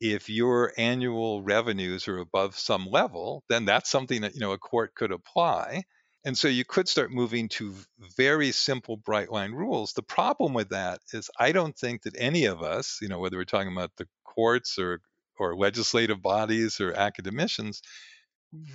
If 0.00 0.28
your 0.28 0.72
annual 0.76 1.42
revenues 1.42 2.08
are 2.08 2.18
above 2.18 2.58
some 2.58 2.86
level 2.86 3.44
then 3.48 3.64
that's 3.64 3.90
something 3.90 4.22
that 4.22 4.34
you 4.34 4.40
know 4.40 4.52
a 4.52 4.58
court 4.58 4.94
could 4.94 5.12
apply. 5.12 5.84
And 6.26 6.36
so 6.38 6.48
you 6.48 6.64
could 6.64 6.88
start 6.88 7.12
moving 7.12 7.48
to 7.50 7.74
very 8.16 8.50
simple 8.52 8.96
bright 8.96 9.30
line 9.30 9.52
rules. 9.52 9.92
The 9.92 10.02
problem 10.02 10.54
with 10.54 10.70
that 10.70 11.00
is 11.12 11.30
i 11.38 11.52
don't 11.52 11.76
think 11.76 12.02
that 12.02 12.16
any 12.18 12.44
of 12.46 12.62
us 12.62 12.98
you 13.02 13.08
know 13.08 13.18
whether 13.20 13.36
we're 13.36 13.44
talking 13.44 13.72
about 13.72 13.92
the 13.96 14.06
courts 14.24 14.78
or 14.78 15.00
or 15.38 15.56
legislative 15.56 16.22
bodies 16.22 16.80
or 16.80 16.92
academicians 16.94 17.82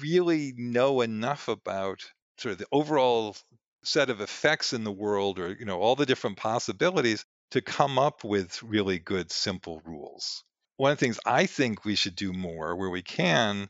really 0.01 0.53
know 0.57 1.01
enough 1.01 1.47
about 1.47 2.01
sort 2.37 2.53
of 2.53 2.59
the 2.59 2.67
overall 2.71 3.35
set 3.83 4.09
of 4.09 4.21
effects 4.21 4.73
in 4.73 4.83
the 4.83 4.91
world 4.91 5.39
or 5.39 5.53
you 5.53 5.65
know 5.65 5.79
all 5.79 5.95
the 5.95 6.05
different 6.05 6.37
possibilities 6.37 7.23
to 7.51 7.61
come 7.61 7.97
up 7.97 8.23
with 8.23 8.61
really 8.61 8.99
good 8.99 9.31
simple 9.31 9.81
rules. 9.85 10.43
One 10.77 10.91
of 10.91 10.97
the 10.97 11.05
things 11.05 11.19
i 11.25 11.45
think 11.45 11.85
we 11.85 11.95
should 11.95 12.15
do 12.15 12.31
more 12.33 12.75
where 12.75 12.89
we 12.89 13.01
can 13.01 13.69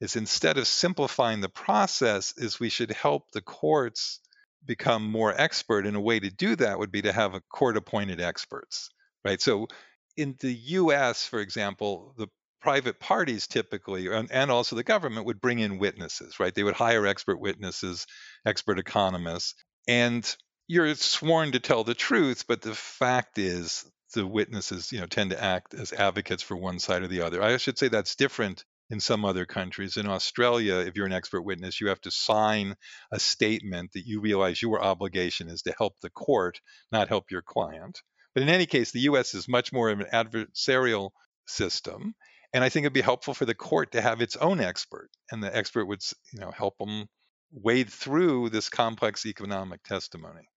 is 0.00 0.16
instead 0.16 0.58
of 0.58 0.66
simplifying 0.66 1.40
the 1.40 1.48
process 1.48 2.34
is 2.36 2.60
we 2.60 2.68
should 2.68 2.90
help 2.90 3.30
the 3.30 3.40
courts 3.40 4.20
become 4.64 5.06
more 5.10 5.38
expert 5.38 5.86
and 5.86 5.96
a 5.96 6.00
way 6.00 6.18
to 6.20 6.30
do 6.30 6.56
that 6.56 6.78
would 6.78 6.90
be 6.90 7.02
to 7.02 7.12
have 7.12 7.34
a 7.34 7.40
court 7.40 7.76
appointed 7.76 8.20
experts 8.20 8.90
right? 9.24 9.40
So 9.40 9.68
in 10.16 10.36
the 10.40 10.54
us 10.54 11.26
for 11.26 11.40
example 11.40 12.14
the 12.16 12.28
private 12.64 12.98
parties 12.98 13.46
typically 13.46 14.08
and, 14.08 14.32
and, 14.32 14.50
also 14.50 14.74
the 14.74 14.82
government 14.82 15.26
would 15.26 15.40
bring 15.40 15.58
in 15.58 15.78
witnesses 15.78 16.40
right 16.40 16.54
they 16.54 16.64
would 16.64 16.74
hire 16.74 17.06
expert 17.06 17.38
witnesses 17.38 18.06
expert 18.46 18.78
economists 18.78 19.54
And 19.86 20.36
you're 20.66 20.94
sworn 20.94 21.52
to 21.52 21.60
tell 21.60 21.84
the 21.84 21.94
truth, 21.94 22.46
but 22.48 22.62
the 22.62 22.74
fact 22.74 23.38
is 23.38 23.84
the 24.14 24.26
witnesses, 24.26 24.92
you 24.92 25.00
know, 25.00 25.06
tend 25.06 25.30
to 25.30 25.42
act 25.42 25.74
as 25.74 25.92
advocates 25.92 26.42
for 26.42 26.56
one 26.56 26.78
side 26.78 27.02
or 27.02 27.08
the 27.08 27.22
other. 27.22 27.42
I 27.42 27.56
should 27.58 27.78
say 27.78 27.88
that's 27.88 28.16
different 28.16 28.64
in 28.90 29.00
some 29.00 29.24
other 29.24 29.44
countries. 29.44 29.96
In 29.96 30.06
Australia, 30.06 30.76
if 30.76 30.96
you're 30.96 31.06
an 31.06 31.12
expert 31.12 31.42
witness, 31.42 31.80
you 31.80 31.88
have 31.88 32.00
to 32.02 32.10
sign 32.10 32.76
a 33.10 33.18
statement 33.18 33.92
that 33.92 34.06
you 34.06 34.20
realize 34.20 34.62
your 34.62 34.82
obligation 34.82 35.48
is 35.48 35.62
to 35.62 35.74
help 35.76 35.94
the 36.00 36.10
court, 36.10 36.60
not 36.92 37.08
help 37.08 37.30
your 37.30 37.42
client. 37.42 38.00
But 38.34 38.42
in 38.42 38.48
any 38.48 38.66
case, 38.66 38.90
the 38.90 39.00
US 39.00 39.34
is 39.34 39.48
much 39.48 39.72
more 39.72 39.90
of 39.90 40.00
an 40.00 40.06
adversarial 40.12 41.10
system. 41.46 42.14
And 42.54 42.62
I 42.62 42.68
think 42.68 42.84
it'd 42.84 42.92
be 42.92 43.00
helpful 43.00 43.34
for 43.34 43.44
the 43.44 43.54
court 43.54 43.90
to 43.92 44.00
have 44.00 44.20
its 44.20 44.36
own 44.36 44.60
expert, 44.60 45.10
and 45.32 45.42
the 45.42 45.54
expert 45.54 45.86
would, 45.86 46.02
you 46.32 46.38
know, 46.38 46.52
help 46.52 46.78
them 46.78 47.06
wade 47.50 47.90
through 47.90 48.50
this 48.50 48.68
complex 48.68 49.26
economic 49.26 49.82
testimony. 49.82 50.48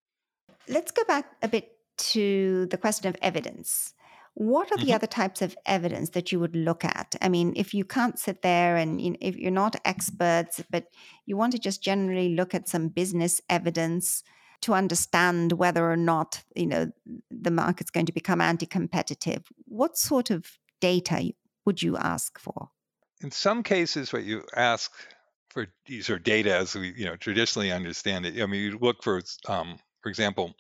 Let's 0.70 0.92
go 0.92 1.04
back 1.06 1.26
a 1.42 1.48
bit 1.48 1.72
to 1.98 2.68
the 2.68 2.78
question 2.78 3.10
of 3.10 3.16
evidence. 3.22 3.96
What 4.36 4.72
are 4.72 4.78
the 4.78 4.84
mm-hmm. 4.84 4.94
other 4.94 5.08
types 5.08 5.42
of 5.42 5.58
evidence 5.66 6.12
that 6.12 6.32
you 6.32 6.40
would 6.40 6.56
look 6.56 6.86
at? 6.86 7.16
I 7.20 7.30
mean, 7.30 7.54
if 7.56 7.74
you 7.74 7.84
can't 7.84 8.20
sit 8.20 8.44
there 8.44 8.76
and 8.76 9.02
you 9.02 9.12
know, 9.12 9.18
if 9.20 9.36
you're 9.36 9.50
not 9.50 9.82
experts, 9.84 10.62
but 10.70 10.86
you 11.26 11.36
want 11.36 11.54
to 11.54 11.60
just 11.60 11.82
generally 11.82 12.36
look 12.36 12.54
at 12.54 12.70
some 12.70 12.90
business 12.90 13.42
evidence 13.50 14.22
to 14.62 14.76
understand 14.76 15.54
whether 15.54 15.90
or 15.90 15.98
not 15.98 16.44
you 16.56 16.68
know 16.68 16.92
the 17.32 17.50
market's 17.50 17.90
going 17.90 18.06
to 18.06 18.14
become 18.14 18.40
anti-competitive, 18.40 19.48
what 19.66 19.98
sort 19.98 20.30
of 20.30 20.60
data 20.80 21.34
would 21.68 21.84
you 21.84 21.98
ask 21.98 22.40
for? 22.40 22.70
In 23.22 23.30
some 23.30 23.62
cases, 23.62 24.12
what 24.12 24.24
you 24.24 24.44
ask 24.56 24.92
for 25.50 25.68
these 25.86 26.10
are 26.10 26.18
data 26.18 26.56
as 26.56 26.74
we 26.74 26.94
you 26.96 27.06
know 27.06 27.16
traditionally 27.16 27.72
understand 27.72 28.26
it. 28.26 28.42
I 28.42 28.46
mean, 28.48 28.64
you 28.64 28.78
look 28.80 29.04
for, 29.04 29.22
um, 29.48 29.78
for 30.02 30.10
example, 30.10 30.56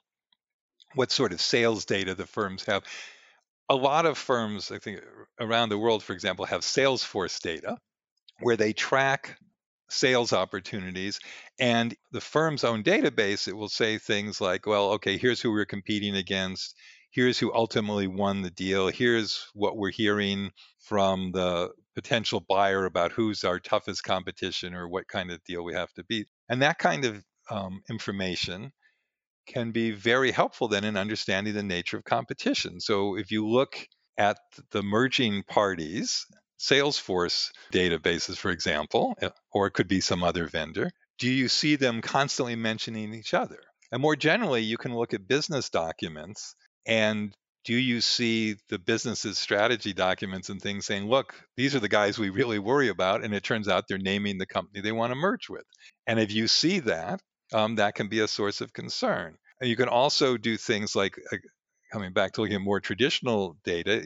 what 0.94 1.12
sort 1.12 1.32
of 1.32 1.42
sales 1.42 1.86
data 1.86 2.14
the 2.14 2.28
firms 2.28 2.66
have 2.66 2.84
a 3.70 3.76
lot 3.76 4.06
of 4.06 4.18
firms, 4.18 4.72
I 4.72 4.80
think 4.80 5.02
around 5.40 5.70
the 5.70 5.78
world, 5.78 6.04
for 6.04 6.14
example, 6.14 6.46
have 6.46 6.62
Salesforce 6.62 7.42
data 7.42 7.78
where 8.40 8.56
they 8.56 8.74
track 8.74 9.38
sales 9.90 10.34
opportunities 10.34 11.20
and 11.60 11.96
the 12.12 12.22
firm's 12.22 12.66
own 12.66 12.84
database 12.84 13.48
it 13.48 13.56
will 13.56 13.70
say 13.70 13.98
things 13.98 14.42
like 14.42 14.66
well 14.66 14.92
okay 14.92 15.18
here's 15.18 15.40
who 15.40 15.50
we're 15.50 15.66
competing 15.66 16.18
against 16.18 16.76
here's 17.18 17.40
who 17.40 17.52
ultimately 17.54 18.08
won 18.08 18.44
the 18.44 18.52
deal 18.52 18.88
here's 18.88 19.48
what 19.54 19.76
we're 19.76 19.92
hearing 19.92 20.52
from 20.80 21.32
the 21.32 21.70
potential 21.96 22.40
buyer 22.48 22.86
about 22.86 23.12
who's 23.12 23.44
our 23.44 23.60
toughest 23.60 24.04
competition 24.04 24.76
or 24.76 24.88
what 24.88 25.08
kind 25.08 25.32
of 25.32 25.44
deal 25.44 25.64
we 25.64 25.74
have 25.74 25.92
to 25.94 26.04
beat 26.04 26.28
and 26.48 26.62
that 26.62 26.78
kind 26.78 27.06
of 27.06 27.24
um, 27.50 27.82
information 27.90 28.72
can 29.48 29.72
be 29.72 29.92
very 29.92 30.32
helpful 30.32 30.68
then 30.68 30.84
in 30.84 30.98
understanding 30.98 31.54
the 31.54 31.64
nature 31.64 31.98
of 31.98 32.04
competition. 32.04 32.80
So 32.80 33.18
if 33.18 33.32
you 33.32 33.48
look 33.48 33.88
at 34.18 34.38
the 34.72 34.84
merging 34.84 35.44
parties, 35.44 36.26
Salesforce 36.60 37.50
databases, 37.72 38.38
for 38.38 38.52
example, 38.52 39.16
eh, 39.22 39.30
or 39.52 39.68
it 39.68 39.72
could 39.72 39.88
be 39.88 40.02
some 40.02 40.24
other 40.24 40.48
vendor, 40.48 40.92
do 41.18 41.30
you 41.30 41.48
see 41.48 41.76
them 41.78 42.02
constantly 42.02 42.56
mentioning 42.56 43.14
each 43.14 43.34
other? 43.34 43.60
And 43.92 44.02
more 44.02 44.16
generally, 44.16 44.62
you 44.62 44.78
can 44.78 44.94
look 44.94 45.14
at 45.14 45.28
business 45.28 45.70
documents 45.70 46.56
and 46.88 47.36
do 47.66 47.76
you 47.76 48.00
see 48.00 48.56
the 48.70 48.80
business's 48.80 49.38
strategy 49.38 49.92
documents 49.92 50.48
and 50.48 50.62
things 50.62 50.86
saying, 50.86 51.06
look, 51.06 51.36
these 51.58 51.76
are 51.76 51.82
the 51.82 51.90
guys 51.90 52.18
we 52.18 52.30
really 52.30 52.60
worry 52.60 52.88
about? 52.88 53.26
And 53.26 53.36
it 53.36 53.44
turns 53.44 53.68
out 53.68 53.90
they're 53.90 53.98
naming 53.98 54.38
the 54.38 54.46
company 54.46 54.80
they 54.80 54.94
want 54.94 55.12
to 55.12 55.16
merge 55.16 55.50
with. 55.50 55.66
And 56.08 56.18
if 56.18 56.32
you 56.32 56.48
see 56.48 56.80
that, 56.80 57.20
um, 57.54 57.76
that 57.76 57.96
can 57.96 58.08
be 58.08 58.22
a 58.22 58.28
source 58.28 58.62
of 58.62 58.72
concern. 58.72 59.36
And 59.60 59.70
you 59.70 59.76
can 59.76 59.90
also 59.90 60.38
do 60.38 60.56
things 60.56 60.96
like 60.96 61.20
uh, 61.32 61.38
coming 61.92 62.14
back 62.14 62.32
to 62.34 62.42
looking 62.42 62.56
at 62.56 62.62
more 62.62 62.80
traditional 62.80 63.58
data. 63.66 64.02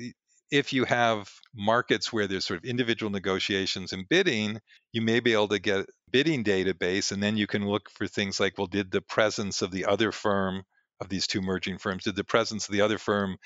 If 0.50 0.74
you 0.74 0.86
have 0.86 1.30
markets 1.54 2.12
where 2.12 2.26
there's 2.26 2.46
sort 2.46 2.64
of 2.64 2.66
individual 2.66 3.12
negotiations 3.12 3.94
and 3.94 4.10
bidding, 4.10 4.60
you 4.92 5.04
may 5.04 5.20
be 5.20 5.34
able 5.34 5.50
to 5.50 5.60
get 5.60 5.86
bidding 6.10 6.44
database, 6.44 7.12
and 7.12 7.22
then 7.22 7.38
you 7.38 7.46
can 7.46 7.68
look 7.68 7.92
for 7.92 8.08
things 8.08 8.40
like, 8.40 8.58
well, 8.58 8.68
did 8.68 8.90
the 8.90 9.02
presence 9.02 9.62
of 9.62 9.70
the 9.70 9.86
other 9.86 10.12
firm 10.12 10.64
of 11.02 11.10
these 11.10 11.28
two 11.28 11.42
merging 11.42 11.78
firms, 11.78 12.06
did 12.06 12.16
the 12.16 12.24
presence 12.24 12.68
of 12.68 12.74
the 12.74 12.82
other 12.82 12.98
firm 12.98 13.38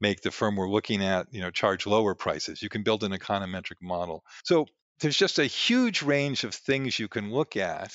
make 0.00 0.22
the 0.22 0.30
firm 0.30 0.56
we're 0.56 0.70
looking 0.70 1.04
at, 1.04 1.26
you 1.30 1.40
know, 1.42 1.50
charge 1.50 1.86
lower 1.86 2.14
prices? 2.14 2.62
You 2.62 2.70
can 2.70 2.82
build 2.82 3.04
an 3.04 3.12
econometric 3.12 3.82
model. 3.82 4.24
So 4.44 4.66
there's 5.00 5.16
just 5.16 5.38
a 5.38 5.44
huge 5.44 6.02
range 6.02 6.44
of 6.44 6.54
things 6.54 6.98
you 6.98 7.08
can 7.08 7.30
look 7.30 7.56
at 7.56 7.92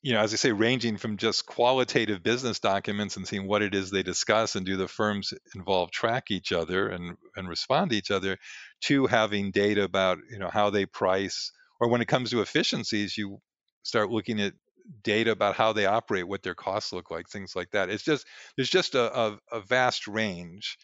you 0.00 0.12
know, 0.12 0.20
as 0.20 0.32
I 0.32 0.36
say, 0.36 0.52
ranging 0.52 0.96
from 0.96 1.16
just 1.16 1.44
qualitative 1.44 2.22
business 2.22 2.60
documents 2.60 3.16
and 3.16 3.26
seeing 3.26 3.48
what 3.48 3.62
it 3.62 3.74
is 3.74 3.90
they 3.90 4.04
discuss 4.04 4.54
and 4.54 4.64
do 4.64 4.76
the 4.76 4.86
firms 4.86 5.34
involved 5.56 5.92
track 5.92 6.30
each 6.30 6.52
other 6.52 6.88
and, 6.88 7.16
and 7.34 7.48
respond 7.48 7.90
to 7.90 7.96
each 7.96 8.12
other 8.12 8.38
to 8.82 9.06
having 9.06 9.50
data 9.50 9.82
about, 9.82 10.18
you 10.30 10.38
know, 10.38 10.50
how 10.50 10.70
they 10.70 10.86
price 10.86 11.50
or 11.80 11.88
when 11.88 12.00
it 12.00 12.08
comes 12.08 12.30
to 12.30 12.40
efficiencies, 12.40 13.16
you 13.16 13.40
start 13.82 14.10
looking 14.10 14.40
at 14.40 14.54
data 15.02 15.30
about 15.30 15.56
how 15.56 15.72
they 15.72 15.86
operate, 15.86 16.26
what 16.26 16.42
their 16.42 16.54
costs 16.54 16.92
look 16.92 17.10
like, 17.10 17.28
things 17.28 17.54
like 17.54 17.70
that. 17.72 17.90
It's 17.90 18.02
just, 18.02 18.26
there's 18.56 18.70
just 18.70 18.94
a, 18.94 19.18
a, 19.18 19.38
a 19.52 19.60
vast 19.60 20.08
range 20.08 20.78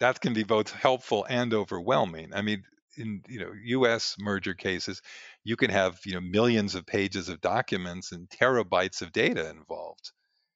that 0.00 0.20
can 0.20 0.34
be 0.34 0.44
both 0.44 0.70
helpful 0.70 1.26
and 1.28 1.54
overwhelming. 1.54 2.32
I 2.34 2.42
mean, 2.42 2.64
in 2.96 3.22
you 3.28 3.40
know 3.40 3.52
U.S. 3.64 4.16
merger 4.18 4.54
cases, 4.54 5.02
you 5.44 5.56
can 5.56 5.70
have 5.70 5.98
you 6.04 6.14
know 6.14 6.20
millions 6.20 6.74
of 6.74 6.86
pages 6.86 7.28
of 7.28 7.40
documents 7.40 8.12
and 8.12 8.28
terabytes 8.28 9.02
of 9.02 9.12
data 9.12 9.50
involved, 9.50 10.12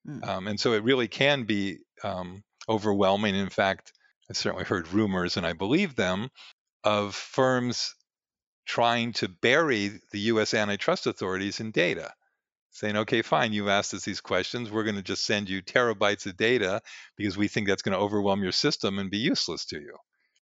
mm. 0.06 0.26
um, 0.26 0.46
and 0.46 0.58
so 0.58 0.72
it 0.72 0.84
really 0.84 1.08
can 1.08 1.44
be 1.44 1.78
um, 2.02 2.42
overwhelming. 2.68 3.34
In 3.34 3.50
fact, 3.50 3.92
I 4.28 4.32
certainly 4.32 4.64
heard 4.64 4.92
rumors, 4.92 5.36
and 5.36 5.46
I 5.46 5.52
believe 5.52 5.96
them, 5.96 6.30
of 6.84 7.14
firms 7.14 7.94
trying 8.66 9.12
to 9.14 9.28
bury 9.28 10.00
the 10.12 10.20
U.S. 10.20 10.54
antitrust 10.54 11.06
authorities 11.06 11.60
in 11.60 11.70
data. 11.72 12.12
Saying, 12.72 12.96
okay, 12.98 13.22
fine, 13.22 13.52
you've 13.52 13.68
asked 13.68 13.92
us 13.94 14.04
these 14.04 14.20
questions. 14.20 14.70
We're 14.70 14.84
going 14.84 14.96
to 14.96 15.02
just 15.02 15.24
send 15.24 15.48
you 15.48 15.60
terabytes 15.60 16.26
of 16.26 16.36
data 16.36 16.80
because 17.16 17.36
we 17.36 17.48
think 17.48 17.66
that's 17.66 17.82
going 17.82 17.96
to 17.96 18.02
overwhelm 18.02 18.42
your 18.42 18.52
system 18.52 18.98
and 18.98 19.10
be 19.10 19.18
useless 19.18 19.64
to 19.66 19.80
you. 19.80 19.96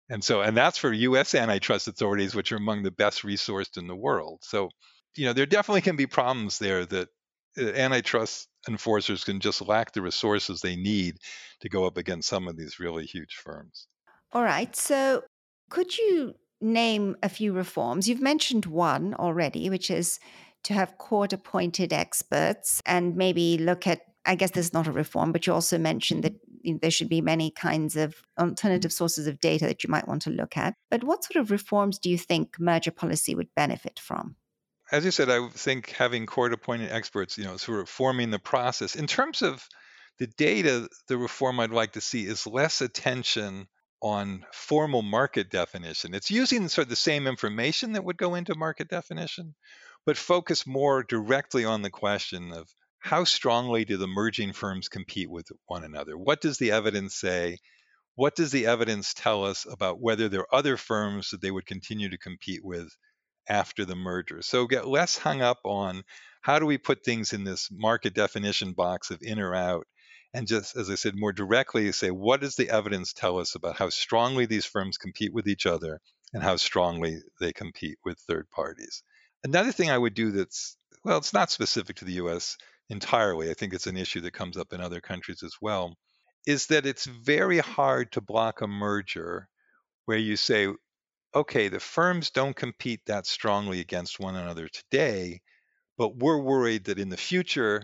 And 0.09 0.23
so, 0.23 0.41
and 0.41 0.55
that's 0.55 0.77
for 0.77 0.91
US 0.91 1.35
antitrust 1.35 1.87
authorities, 1.87 2.35
which 2.35 2.51
are 2.51 2.57
among 2.57 2.83
the 2.83 2.91
best 2.91 3.23
resourced 3.23 3.77
in 3.77 3.87
the 3.87 3.95
world. 3.95 4.39
So, 4.41 4.69
you 5.15 5.25
know, 5.25 5.33
there 5.33 5.45
definitely 5.45 5.81
can 5.81 5.95
be 5.95 6.07
problems 6.07 6.59
there 6.59 6.85
that 6.85 7.09
uh, 7.57 7.69
antitrust 7.69 8.47
enforcers 8.67 9.23
can 9.23 9.39
just 9.39 9.61
lack 9.61 9.93
the 9.93 10.01
resources 10.01 10.61
they 10.61 10.75
need 10.75 11.17
to 11.61 11.69
go 11.69 11.85
up 11.85 11.97
against 11.97 12.27
some 12.27 12.47
of 12.47 12.57
these 12.57 12.79
really 12.79 13.05
huge 13.05 13.35
firms. 13.35 13.87
All 14.31 14.43
right. 14.43 14.75
So, 14.75 15.23
could 15.69 15.97
you 15.97 16.35
name 16.61 17.15
a 17.23 17.29
few 17.29 17.53
reforms? 17.53 18.07
You've 18.07 18.21
mentioned 18.21 18.65
one 18.65 19.13
already, 19.13 19.69
which 19.69 19.89
is 19.89 20.19
to 20.65 20.73
have 20.73 20.97
court 20.97 21.33
appointed 21.33 21.93
experts 21.93 22.81
and 22.85 23.15
maybe 23.15 23.57
look 23.57 23.87
at 23.87 24.01
I 24.27 24.33
guess 24.35 24.51
this 24.51 24.67
is 24.67 24.73
not 24.73 24.87
a 24.87 24.91
reform, 24.91 25.31
but 25.31 25.45
you 25.45 25.53
also 25.53 25.77
mentioned 25.77 26.23
that 26.23 26.33
there 26.81 26.89
should 26.89 27.09
be 27.09 27.21
many 27.21 27.51
kinds 27.51 27.95
of 27.95 28.15
alternative 28.39 28.91
sources 28.91 29.27
of 29.27 29.39
data 29.39 29.65
that 29.67 29.83
you 29.83 29.89
might 29.91 30.07
want 30.07 30.23
to 30.23 30.31
look 30.31 30.57
at. 30.57 30.73
But 30.89 31.03
what 31.03 31.23
sort 31.23 31.39
of 31.39 31.51
reforms 31.51 31.99
do 31.99 32.09
you 32.09 32.17
think 32.17 32.59
merger 32.59 32.89
policy 32.89 33.35
would 33.35 33.53
benefit 33.55 33.99
from? 33.99 34.35
As 34.91 35.05
you 35.05 35.11
said, 35.11 35.29
I 35.29 35.47
think 35.49 35.91
having 35.91 36.25
court 36.25 36.53
appointed 36.53 36.91
experts, 36.91 37.37
you 37.37 37.43
know, 37.43 37.57
sort 37.57 37.81
of 37.81 37.89
forming 37.89 38.31
the 38.31 38.39
process. 38.39 38.95
In 38.95 39.05
terms 39.07 39.43
of 39.43 39.67
the 40.17 40.27
data, 40.27 40.89
the 41.07 41.17
reform 41.17 41.59
I'd 41.59 41.71
like 41.71 41.93
to 41.93 42.01
see 42.01 42.25
is 42.25 42.47
less 42.47 42.81
attention 42.81 43.67
on 44.01 44.45
formal 44.53 45.01
market 45.01 45.49
definition. 45.49 46.13
It's 46.13 46.29
using 46.29 46.67
sort 46.67 46.85
of 46.85 46.89
the 46.89 46.95
same 46.95 47.27
information 47.27 47.93
that 47.93 48.03
would 48.03 48.17
go 48.17 48.35
into 48.35 48.55
market 48.55 48.87
definition, 48.87 49.55
but 50.05 50.17
focus 50.17 50.67
more 50.67 51.03
directly 51.03 51.65
on 51.65 51.81
the 51.81 51.89
question 51.89 52.51
of 52.51 52.69
how 52.99 53.23
strongly 53.23 53.85
do 53.85 53.97
the 53.97 54.07
merging 54.07 54.53
firms 54.53 54.87
compete 54.87 55.29
with 55.29 55.47
one 55.67 55.83
another? 55.83 56.17
What 56.17 56.41
does 56.41 56.57
the 56.57 56.71
evidence 56.71 57.15
say? 57.15 57.57
What 58.15 58.35
does 58.35 58.51
the 58.51 58.65
evidence 58.67 59.13
tell 59.13 59.45
us 59.45 59.65
about 59.69 59.99
whether 59.99 60.29
there 60.29 60.41
are 60.41 60.55
other 60.55 60.77
firms 60.77 61.31
that 61.31 61.41
they 61.41 61.51
would 61.51 61.65
continue 61.65 62.09
to 62.09 62.17
compete 62.17 62.63
with 62.63 62.89
after 63.47 63.85
the 63.85 63.95
merger? 63.95 64.41
So 64.41 64.67
get 64.67 64.87
less 64.87 65.17
hung 65.17 65.41
up 65.41 65.59
on 65.65 66.03
how 66.41 66.59
do 66.59 66.65
we 66.65 66.77
put 66.77 67.03
things 67.03 67.33
in 67.33 67.43
this 67.43 67.69
market 67.71 68.13
definition 68.13 68.73
box 68.73 69.11
of 69.11 69.19
in 69.21 69.39
or 69.39 69.53
out, 69.53 69.87
and 70.33 70.47
just, 70.47 70.75
as 70.77 70.89
I 70.89 70.95
said, 70.95 71.15
more 71.15 71.33
directly 71.33 71.91
say, 71.91 72.11
what 72.11 72.41
does 72.41 72.55
the 72.55 72.69
evidence 72.69 73.13
tell 73.13 73.39
us 73.39 73.55
about 73.55 73.77
how 73.77 73.89
strongly 73.89 74.45
these 74.45 74.65
firms 74.65 74.97
compete 74.97 75.33
with 75.33 75.47
each 75.47 75.65
other 75.65 76.01
and 76.33 76.43
how 76.43 76.55
strongly 76.57 77.19
they 77.39 77.53
compete 77.53 77.97
with 78.03 78.19
third 78.19 78.49
parties? 78.51 79.03
Another 79.45 79.71
thing 79.71 79.91
I 79.91 79.97
would 79.97 80.15
do 80.15 80.31
that's, 80.31 80.75
well, 81.03 81.19
it's 81.19 81.31
not 81.31 81.51
specific 81.51 81.97
to 81.97 82.05
the 82.05 82.13
US 82.13 82.57
entirely, 82.89 83.51
I 83.51 83.53
think 83.53 83.75
it's 83.75 83.85
an 83.85 83.95
issue 83.95 84.21
that 84.21 84.33
comes 84.33 84.57
up 84.57 84.73
in 84.73 84.81
other 84.81 85.01
countries 85.01 85.43
as 85.43 85.53
well, 85.61 85.93
is 86.47 86.65
that 86.67 86.87
it's 86.87 87.05
very 87.05 87.59
hard 87.59 88.11
to 88.13 88.21
block 88.21 88.61
a 88.61 88.67
merger 88.67 89.47
where 90.05 90.17
you 90.17 90.35
say, 90.35 90.69
okay, 91.35 91.67
the 91.67 91.79
firms 91.79 92.31
don't 92.31 92.55
compete 92.55 93.01
that 93.05 93.27
strongly 93.27 93.81
against 93.81 94.19
one 94.19 94.35
another 94.35 94.67
today, 94.67 95.41
but 95.95 96.17
we're 96.17 96.41
worried 96.41 96.85
that 96.85 96.97
in 96.97 97.09
the 97.09 97.15
future, 97.17 97.83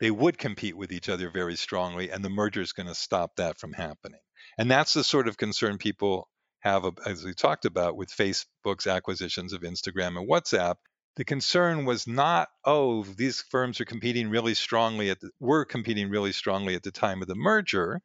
they 0.00 0.10
would 0.10 0.38
compete 0.38 0.78
with 0.78 0.92
each 0.92 1.10
other 1.10 1.28
very 1.28 1.56
strongly, 1.56 2.10
and 2.10 2.24
the 2.24 2.30
merger 2.30 2.62
is 2.62 2.72
going 2.72 2.86
to 2.86 2.94
stop 2.94 3.36
that 3.36 3.58
from 3.58 3.74
happening. 3.74 4.20
And 4.56 4.70
that's 4.70 4.94
the 4.94 5.04
sort 5.04 5.28
of 5.28 5.36
concern 5.36 5.76
people 5.76 6.30
have, 6.60 6.84
as 7.04 7.24
we 7.24 7.34
talked 7.34 7.64
about, 7.64 7.96
with 7.96 8.10
Facebook's 8.10 8.86
acquisitions 8.86 9.52
of 9.52 9.62
Instagram 9.62 10.18
and 10.18 10.28
WhatsApp. 10.28 10.76
The 11.16 11.24
concern 11.24 11.86
was 11.86 12.06
not, 12.06 12.48
oh, 12.64 13.02
these 13.02 13.40
firms 13.50 13.80
are 13.80 13.86
competing 13.86 14.28
really 14.28 14.54
strongly 14.54 15.10
at 15.10 15.20
the, 15.20 15.30
were 15.40 15.64
competing 15.64 16.10
really 16.10 16.32
strongly 16.32 16.74
at 16.74 16.82
the 16.82 16.90
time 16.90 17.22
of 17.22 17.28
the 17.28 17.34
merger 17.34 18.02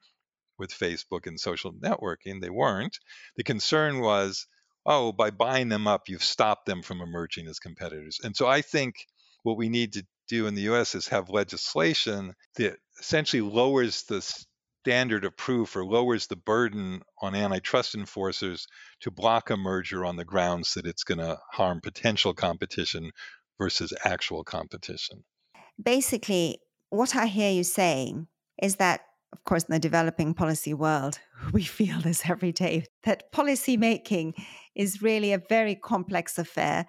with 0.58 0.72
Facebook 0.72 1.28
and 1.28 1.40
social 1.40 1.74
networking. 1.74 2.40
They 2.40 2.50
weren't. 2.50 3.00
The 3.36 3.44
concern 3.44 4.00
was, 4.00 4.48
oh, 4.86 5.12
by 5.12 5.32
buying 5.32 5.70
them 5.70 5.88
up, 5.88 6.08
you've 6.08 6.24
stopped 6.24 6.66
them 6.66 6.82
from 6.84 7.02
emerging 7.02 7.48
as 7.48 7.60
competitors. 7.60 8.20
And 8.24 8.36
so 8.36 8.48
I 8.48 8.62
think 8.62 8.96
what 9.44 9.58
we 9.58 9.70
need 9.70 9.94
to 9.94 10.06
do 10.30 10.48
in 10.48 10.56
the 10.56 10.74
US 10.74 10.96
is 10.96 11.10
have 11.10 11.30
legislation 11.30 12.34
that 12.56 12.78
essentially 13.00 13.42
lowers 13.42 14.04
the 14.04 14.22
standard 14.82 15.24
of 15.26 15.38
proof 15.38 15.76
or 15.76 15.86
lowers 15.86 16.28
the 16.28 16.36
burden 16.36 17.02
on 17.22 17.36
antitrust 17.36 17.94
enforcers 17.94 18.68
to 19.00 19.12
block 19.12 19.52
a 19.52 19.58
merger 19.58 20.04
on 20.04 20.16
the 20.16 20.26
grounds 20.26 20.74
that 20.74 20.88
it's 20.88 21.04
going 21.04 21.20
to 21.20 21.38
harm 21.52 21.80
potential 21.82 22.34
competition 22.34 23.12
versus 23.60 23.94
actual 24.04 24.44
competition. 24.44 25.24
Basically, 25.82 26.60
what 26.90 27.16
I 27.16 27.28
hear 27.28 27.52
you 27.52 27.64
saying 27.64 28.28
is 28.62 28.78
that, 28.78 29.02
of 29.32 29.44
course, 29.44 29.66
in 29.66 29.74
the 29.74 29.80
developing 29.80 30.34
policy 30.34 30.74
world, 30.74 31.20
we 31.54 31.64
feel 31.64 32.02
this 32.02 32.28
every 32.28 32.52
day 32.52 32.86
that 33.04 33.32
policy 33.32 33.78
making 33.78 34.34
is 34.76 35.02
really 35.02 35.32
a 35.32 35.42
very 35.48 35.76
complex 35.76 36.40
affair 36.40 36.88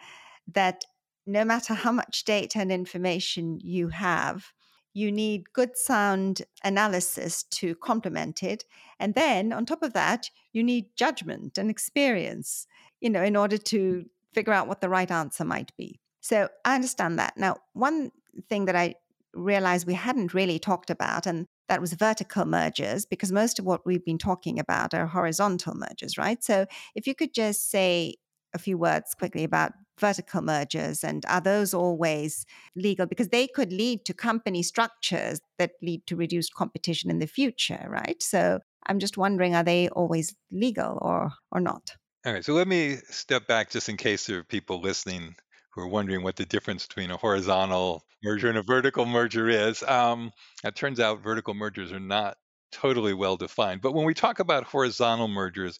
that 0.55 0.83
no 1.27 1.45
matter 1.45 1.75
how 1.75 1.93
much 1.93 2.25
data 2.25 2.59
and 2.59 2.73
information 2.73 3.59
you 3.63 3.89
have, 3.89 4.53
you 4.95 5.11
need 5.11 5.53
good 5.53 5.77
sound 5.77 6.43
analysis 6.65 7.43
to 7.45 7.75
complement 7.77 8.43
it. 8.43 8.65
And 8.99 9.15
then 9.15 9.53
on 9.53 9.67
top 9.67 9.83
of 9.83 9.93
that, 9.95 10.31
you 10.53 10.63
need 10.63 10.87
judgment 10.97 11.59
and 11.59 11.71
experience, 11.71 12.67
you 13.01 13.11
know, 13.11 13.23
in 13.23 13.37
order 13.37 13.57
to 13.57 14.05
figure 14.33 14.53
out 14.53 14.69
what 14.69 14.81
the 14.81 14.89
right 14.89 15.11
answer 15.11 15.45
might 15.45 15.75
be. 15.77 16.01
So 16.21 16.49
I 16.65 16.75
understand 16.75 17.19
that. 17.19 17.37
Now, 17.37 17.57
one 17.73 18.13
thing 18.49 18.67
that 18.67 18.77
I 18.77 18.95
realized 19.35 19.87
we 19.87 19.95
hadn't 19.95 20.35
really 20.35 20.59
talked 20.59 20.91
about, 20.91 21.27
and 21.27 21.47
that 21.69 21.81
was 21.81 21.95
vertical 21.95 22.45
mergers, 22.45 23.07
because 23.07 23.33
most 23.33 23.59
of 23.59 23.65
what 23.65 23.87
we've 23.87 24.05
been 24.05 24.19
talking 24.19 24.59
about 24.59 24.95
are 24.95 25.07
horizontal 25.07 25.75
mergers, 25.75 26.19
right? 26.19 26.43
So 26.45 26.67
if 26.95 27.07
you 27.07 27.15
could 27.15 27.35
just 27.35 27.71
say 27.71 28.17
a 28.55 28.59
few 28.59 28.79
words 28.79 29.15
quickly 29.15 29.45
about 29.45 29.73
vertical 29.99 30.43
mergers 30.43 31.05
and 31.05 31.25
are 31.27 31.41
those 31.41 31.75
always 31.75 32.47
legal? 32.75 33.07
Because 33.07 33.29
they 33.29 33.47
could 33.47 33.73
lead 33.73 34.05
to 34.07 34.15
company 34.15 34.63
structures 34.63 35.41
that 35.59 35.73
lead 35.83 36.07
to 36.07 36.17
reduced 36.17 36.55
competition 36.55 37.11
in 37.11 37.19
the 37.19 37.27
future 37.27 37.87
right? 37.89 38.23
So 38.23 38.61
i'm 38.87 38.99
just 38.99 39.17
wondering 39.17 39.55
are 39.55 39.63
they 39.63 39.89
always 39.91 40.35
legal 40.51 40.99
or 41.01 41.31
or 41.51 41.61
not? 41.61 41.95
All 42.27 42.33
right 42.33 42.45
so 42.45 42.53
let 42.55 42.69
me 42.69 42.97
step 43.11 43.47
back 43.47 43.71
just 43.71 43.89
in 43.89 43.97
case 43.97 44.27
there 44.27 44.39
are 44.39 44.45
people 44.45 44.81
listening 44.81 45.35
who 45.71 45.83
are 45.83 45.89
wondering 45.89 46.23
what 46.23 46.37
the 46.37 46.45
difference 46.45 46.87
between 46.87 47.11
a 47.11 47.17
horizontal 47.17 48.05
merger 48.23 48.49
and 48.49 48.59
a 48.59 48.63
vertical 48.63 49.07
merger 49.07 49.49
is. 49.49 49.83
Um, 49.83 50.33
it 50.63 50.77
turns 50.77 51.01
out 51.01 51.23
vertical 51.23 51.55
mergers 51.55 51.93
are 51.93 52.01
not 52.01 52.37
totally 52.73 53.13
well 53.13 53.37
defined 53.37 53.83
but 53.83 53.93
when 53.93 54.07
we 54.07 54.15
talk 54.15 54.39
about 54.39 54.65
horizontal 54.65 55.29
mergers 55.29 55.79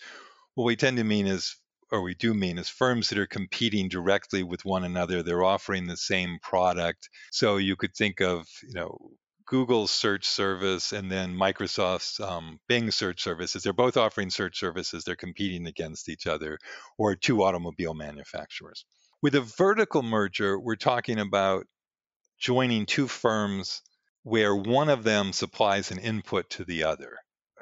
what 0.55 0.65
we 0.65 0.77
tend 0.77 0.99
to 0.99 1.05
mean 1.05 1.27
is 1.27 1.57
or 1.93 2.01
we 2.01 2.15
do 2.15 2.33
mean 2.33 2.59
is 2.59 2.71
firms 2.71 3.11
that 3.11 3.19
are 3.19 3.27
competing 3.27 3.89
directly 3.89 4.43
with 4.43 4.65
one 4.65 4.83
another. 4.83 5.23
They're 5.23 5.45
offering 5.45 5.87
the 5.87 5.97
same 5.97 6.39
product. 6.43 7.11
So 7.31 7.59
you 7.59 7.77
could 7.77 7.95
think 7.95 8.21
of, 8.23 8.49
you 8.67 8.75
know, 8.75 8.97
Google's 9.47 9.91
search 9.91 10.25
service 10.27 10.93
and 10.93 11.13
then 11.13 11.37
Microsoft's 11.37 12.19
um, 12.19 12.59
Bing 12.67 12.91
search 12.91 13.23
services. 13.23 13.63
They're 13.63 13.75
both 13.75 13.99
offering 13.99 14.31
search 14.31 14.59
services. 14.59 15.05
They're 15.05 15.17
competing 15.17 15.67
against 15.67 16.09
each 16.09 16.27
other, 16.27 16.59
or 16.97 17.15
two 17.15 17.43
automobile 17.43 17.93
manufacturers. 17.93 18.87
With 19.21 19.35
a 19.35 19.43
vertical 19.43 20.03
merger, 20.03 20.59
we're 20.59 20.77
talking 20.77 21.19
about 21.19 21.67
joining 22.41 22.87
two 22.87 23.07
firms 23.07 23.83
where 24.23 24.57
one 24.57 24.89
of 24.89 25.05
them 25.05 25.35
supplies 25.35 25.91
an 25.91 25.99
input 25.99 26.49
to 26.51 26.65
the 26.65 26.85
other 26.85 27.19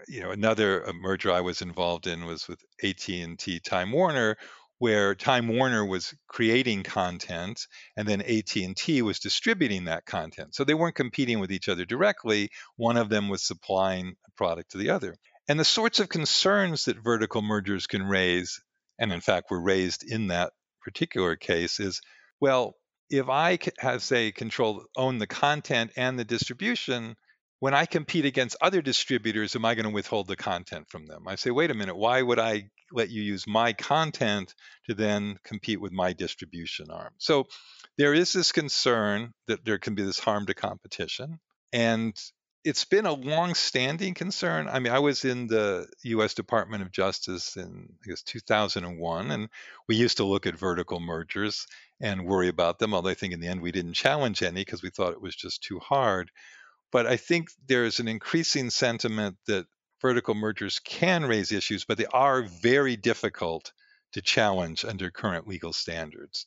you 0.09 0.21
know, 0.21 0.31
another 0.31 0.89
uh, 0.89 0.93
merger 0.93 1.33
I 1.33 1.41
was 1.41 1.63
involved 1.63 2.07
in 2.07 2.27
was 2.27 2.49
with 2.49 2.61
AT&T 2.83 3.61
Time 3.61 3.93
Warner, 3.93 4.37
where 4.79 5.15
Time 5.15 5.49
Warner 5.49 5.85
was 5.85 6.15
creating 6.27 6.83
content 6.83 7.67
and 7.97 8.09
then 8.09 8.23
AT&T 8.23 9.03
was 9.03 9.19
distributing 9.19 9.85
that 9.85 10.07
content. 10.07 10.55
So 10.55 10.65
they 10.65 10.75
weren't 10.75 10.95
competing 10.95 11.39
with 11.39 11.53
each 11.53 11.69
other 11.69 11.85
directly. 11.85 12.51
One 12.77 12.97
of 12.97 13.11
them 13.11 13.29
was 13.29 13.43
supplying 13.43 14.15
a 14.27 14.31
product 14.37 14.73
to 14.73 14.79
the 14.79 14.91
other. 14.91 15.17
And 15.49 15.61
the 15.61 15.65
sorts 15.65 16.01
of 16.01 16.09
concerns 16.09 16.87
that 16.87 17.03
vertical 17.03 17.43
mergers 17.43 17.87
can 17.87 18.05
raise, 18.05 18.63
and 18.99 19.13
in 19.13 19.21
fact 19.21 19.51
were 19.51 19.61
raised 19.61 20.03
in 20.03 20.29
that 20.29 20.53
particular 20.83 21.37
case, 21.37 21.79
is 21.79 22.01
well, 22.41 22.75
if 23.11 23.29
I 23.29 23.59
have 23.79 24.03
say 24.03 24.33
control 24.33 24.85
own 24.97 25.19
the 25.19 25.27
content 25.27 25.93
and 25.97 26.19
the 26.19 26.25
distribution, 26.25 27.17
when 27.61 27.75
I 27.75 27.87
compete 27.87 28.25
against 28.25 28.57
other 28.61 28.83
distributors, 28.83 29.55
am 29.55 29.65
I 29.65 29.75
going 29.75 29.85
to 29.85 29.91
withhold 29.91 30.27
the 30.27 30.37
content 30.37 30.89
from 30.89 31.07
them? 31.07 31.29
I 31.29 31.37
say, 31.37 31.51
wait 31.51 31.71
a 31.71 31.75
minute, 31.75 31.97
why 31.97 32.21
would 32.21 32.39
I 32.39 32.71
let 32.91 33.11
you 33.11 33.23
use 33.23 33.47
my 33.47 33.75
content 33.75 34.55
to 34.89 34.95
then 34.95 35.39
compete 35.45 35.81
with 35.81 35.93
my 35.93 36.15
distribution 36.15 36.91
arm? 36.91 37.13
So 37.19 37.47
there 37.99 38.15
is 38.15 38.33
this 38.33 38.51
concern 38.51 39.33
that 39.47 39.65
there 39.65 39.79
can 39.79 39.95
be 39.95 40.03
this 40.03 40.19
harm 40.19 40.47
to 40.47 40.55
competition. 40.55 41.39
And 41.73 42.17
it's 42.65 42.85
been 42.87 43.07
a 43.07 43.13
long-standing 43.13 44.15
concern. 44.15 44.69
I 44.69 44.79
mean, 44.81 44.93
I 44.93 44.99
was 44.99 45.25
in 45.25 45.47
the 45.47 45.87
U.S. 46.05 46.35
Department 46.35 46.83
of 46.83 46.91
Justice 46.91 47.57
in 47.57 47.89
I 48.05 48.09
guess 48.09 48.23
2001, 48.23 49.31
and 49.31 49.49
we 49.87 49.97
used 49.97 50.19
to 50.19 50.25
look 50.25 50.47
at 50.47 50.59
vertical 50.59 51.01
mergers 51.01 51.67
and 52.01 52.27
worry 52.27 52.49
about 52.49 52.79
them. 52.79 52.95
Although 52.95 53.11
I 53.11 53.15
think 53.15 53.33
in 53.33 53.41
the 53.41 53.49
end 53.49 53.61
we 53.63 53.73
didn't 53.73 53.95
challenge 53.95 54.43
any 54.43 54.63
because 54.63 54.83
we 54.83 54.91
thought 54.91 55.13
it 55.13 55.23
was 55.23 55.37
just 55.37 55.63
too 55.63 55.79
hard. 55.79 56.31
But 56.93 57.07
I 57.07 57.17
think 57.17 57.51
there's 57.67 58.01
an 58.01 58.09
increasing 58.09 58.71
sentiment 58.71 59.37
that 59.47 59.67
vertical 60.01 60.35
mergers 60.35 60.79
can 60.79 61.25
raise 61.25 61.53
issues, 61.53 61.85
but 61.85 61.99
they 61.99 62.07
are 62.07 62.43
very 62.43 62.97
difficult 62.97 63.73
to 64.13 64.21
challenge 64.21 64.85
under 64.85 65.11
current 65.11 65.47
legal 65.47 65.73
standards. 65.73 66.47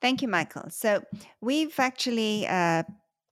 Thank 0.00 0.22
you, 0.22 0.28
Michael. 0.28 0.70
So 0.70 1.02
we've 1.40 1.78
actually 1.78 2.46
uh, 2.46 2.84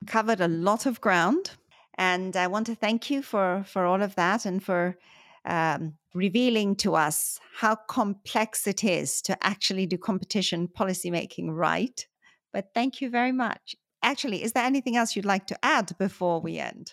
covered 0.06 0.40
a 0.40 0.48
lot 0.48 0.86
of 0.86 1.00
ground, 1.00 1.50
and 1.96 2.36
I 2.36 2.46
want 2.48 2.66
to 2.66 2.74
thank 2.74 3.10
you 3.10 3.22
for 3.22 3.64
for 3.66 3.86
all 3.86 4.02
of 4.02 4.14
that 4.16 4.44
and 4.44 4.62
for 4.62 4.98
um, 5.44 5.94
revealing 6.14 6.76
to 6.76 6.94
us 6.94 7.40
how 7.54 7.76
complex 7.76 8.66
it 8.66 8.84
is 8.84 9.22
to 9.22 9.46
actually 9.46 9.86
do 9.86 9.96
competition 9.96 10.68
policymaking 10.68 11.48
right. 11.50 12.06
But 12.52 12.70
thank 12.74 13.00
you 13.00 13.10
very 13.10 13.32
much 13.32 13.76
actually, 14.06 14.42
is 14.42 14.52
there 14.52 14.64
anything 14.64 14.96
else 14.96 15.16
you'd 15.16 15.26
like 15.26 15.48
to 15.48 15.58
add 15.64 15.92
before 15.98 16.40
we 16.40 16.58
end? 16.58 16.90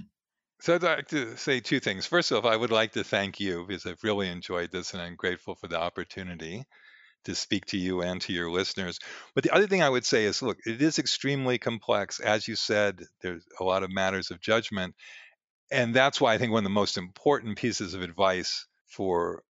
So 0.60 0.76
I'd 0.76 0.84
like 0.84 1.10
to 1.10 1.38
say 1.38 1.60
two 1.60 1.80
things. 1.80 2.06
First 2.06 2.32
off, 2.32 2.46
I 2.46 2.56
would 2.56 2.72
like 2.72 2.94
to 2.94 3.04
thank 3.04 3.40
you 3.40 3.66
because 3.68 3.86
I've 3.86 4.04
really 4.04 4.30
enjoyed 4.30 4.72
this 4.72 4.94
and 4.94 5.02
I'm 5.02 5.16
grateful 5.16 5.56
for 5.56 5.68
the 5.68 5.80
opportunity 5.80 6.64
to 7.26 7.36
speak 7.36 7.66
to 7.68 7.78
you 7.78 8.02
and 8.02 8.22
to 8.22 8.34
your 8.34 8.50
listeners. 8.50 9.00
But 9.36 9.44
the 9.44 9.54
other 9.54 9.68
thing 9.68 9.84
I 9.84 9.90
would 9.90 10.06
say 10.06 10.26
is 10.26 10.42
look, 10.42 10.58
it 10.66 10.82
is 10.82 11.00
extremely 11.00 11.58
complex. 11.58 12.20
As 12.20 12.48
you 12.48 12.56
said, 12.56 13.02
there's 13.22 13.46
a 13.60 13.64
lot 13.64 13.84
of 13.84 13.92
matters 13.92 14.32
of 14.32 14.42
judgment. 14.42 14.96
And 15.72 15.94
that's 15.94 16.20
why 16.20 16.34
I 16.34 16.38
think 16.38 16.52
one 16.52 16.60
of 16.60 16.66
the 16.66 16.70
most 16.70 16.98
important 16.98 17.58
pieces 17.58 17.94
of 17.94 18.02
advice 18.02 18.66
for 18.88 19.44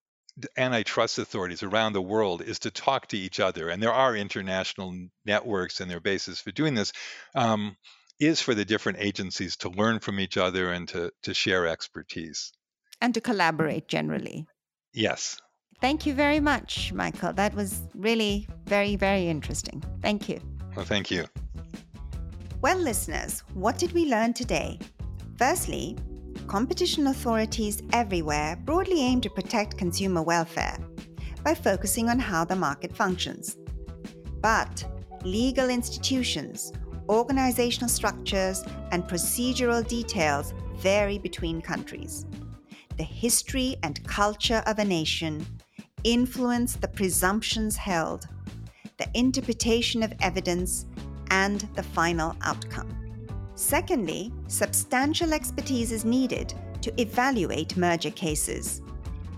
antitrust 0.57 1.19
authorities 1.19 1.63
around 1.63 1.93
the 1.93 2.01
world 2.01 2.41
is 2.41 2.59
to 2.59 2.71
talk 2.71 3.07
to 3.07 3.17
each 3.17 3.39
other, 3.39 3.69
and 3.69 3.81
there 3.81 3.93
are 3.93 4.15
international 4.15 4.93
networks 5.25 5.79
and 5.79 5.89
their 5.89 5.99
basis 5.99 6.39
for 6.39 6.51
doing 6.51 6.73
this, 6.73 6.91
um, 7.35 7.75
is 8.19 8.41
for 8.41 8.55
the 8.55 8.65
different 8.65 8.99
agencies 8.99 9.57
to 9.57 9.69
learn 9.69 9.99
from 9.99 10.19
each 10.19 10.37
other 10.37 10.71
and 10.71 10.87
to, 10.89 11.11
to 11.23 11.33
share 11.33 11.67
expertise. 11.67 12.51
And 13.01 13.13
to 13.13 13.21
collaborate 13.21 13.87
generally. 13.87 14.45
Yes. 14.93 15.37
Thank 15.81 16.05
you 16.05 16.13
very 16.13 16.39
much, 16.39 16.93
Michael. 16.93 17.33
That 17.33 17.53
was 17.53 17.81
really 17.93 18.47
very, 18.65 18.95
very 18.95 19.27
interesting. 19.27 19.83
Thank 20.01 20.29
you. 20.29 20.39
Well, 20.75 20.85
thank 20.85 21.11
you. 21.11 21.25
Well, 22.61 22.77
listeners, 22.77 23.43
what 23.53 23.77
did 23.77 23.91
we 23.91 24.05
learn 24.05 24.33
today? 24.33 24.79
Firstly, 25.37 25.97
competition 26.47 27.07
authorities 27.07 27.81
everywhere 27.91 28.55
broadly 28.65 29.01
aim 29.01 29.21
to 29.21 29.29
protect 29.29 29.77
consumer 29.77 30.21
welfare 30.21 30.77
by 31.43 31.53
focusing 31.53 32.09
on 32.09 32.19
how 32.19 32.45
the 32.45 32.55
market 32.55 32.95
functions. 32.95 33.57
But 34.41 34.85
legal 35.23 35.69
institutions, 35.69 36.71
organizational 37.09 37.89
structures, 37.89 38.63
and 38.91 39.03
procedural 39.03 39.87
details 39.87 40.53
vary 40.75 41.17
between 41.17 41.61
countries. 41.61 42.25
The 42.97 43.03
history 43.03 43.75
and 43.83 44.05
culture 44.07 44.61
of 44.65 44.79
a 44.79 44.85
nation 44.85 45.45
influence 46.03 46.75
the 46.75 46.87
presumptions 46.87 47.75
held, 47.75 48.27
the 48.97 49.07
interpretation 49.13 50.03
of 50.03 50.13
evidence, 50.21 50.85
and 51.31 51.61
the 51.75 51.83
final 51.83 52.35
outcome. 52.43 53.02
Secondly, 53.55 54.33
substantial 54.47 55.33
expertise 55.33 55.91
is 55.91 56.05
needed 56.05 56.53
to 56.81 56.99
evaluate 56.99 57.77
merger 57.77 58.09
cases. 58.09 58.81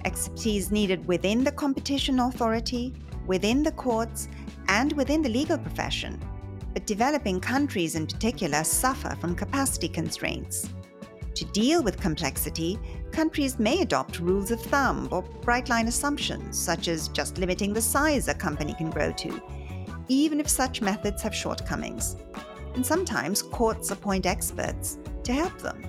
Expertise 0.06 0.72
needed 0.72 1.06
within 1.06 1.44
the 1.44 1.52
competition 1.52 2.20
authority, 2.20 2.94
within 3.28 3.62
the 3.62 3.72
courts, 3.74 4.30
and 4.68 4.94
within 4.94 5.22
the 5.22 5.30
legal 5.30 5.58
profession. 5.58 6.20
But 6.74 6.86
developing 6.86 7.40
countries 7.40 7.96
in 7.96 8.08
particular 8.08 8.64
suffer 8.64 9.16
from 9.20 9.36
capacity 9.36 9.90
constraints. 9.90 10.70
To 11.36 11.46
deal 11.46 11.84
with 11.84 12.00
complexity, 12.00 12.80
countries 13.12 13.60
may 13.60 13.82
adopt 13.82 14.20
rules 14.20 14.52
of 14.52 14.62
thumb 14.62 15.10
or 15.12 15.22
bright 15.22 15.68
line 15.68 15.88
assumptions, 15.88 16.58
such 16.58 16.88
as 16.88 17.10
just 17.10 17.38
limiting 17.38 17.74
the 17.74 17.82
size 17.82 18.30
a 18.30 18.34
company 18.34 18.74
can 18.74 18.90
grow 18.90 19.12
to, 19.12 19.42
even 20.08 20.40
if 20.40 20.48
such 20.48 20.82
methods 20.82 21.22
have 21.22 21.36
shortcomings. 21.36 22.16
And 22.76 22.86
sometimes 22.86 23.42
courts 23.42 23.92
appoint 23.92 24.26
experts 24.26 25.00
to 25.24 25.34
help 25.34 25.58
them. 25.60 25.82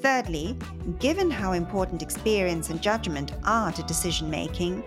Thirdly, 0.00 0.56
given 0.98 1.30
how 1.30 1.52
important 1.52 2.00
experience 2.00 2.70
and 2.70 2.80
judgment 2.80 3.32
are 3.44 3.70
to 3.72 3.82
decision 3.82 4.30
making, 4.30 4.82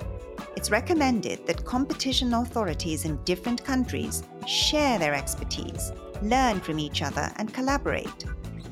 it's 0.55 0.71
recommended 0.71 1.45
that 1.45 1.65
competition 1.65 2.33
authorities 2.33 3.05
in 3.05 3.23
different 3.23 3.63
countries 3.63 4.23
share 4.47 4.97
their 4.97 5.13
expertise, 5.13 5.91
learn 6.23 6.59
from 6.59 6.79
each 6.79 7.03
other, 7.03 7.31
and 7.35 7.53
collaborate. 7.53 8.25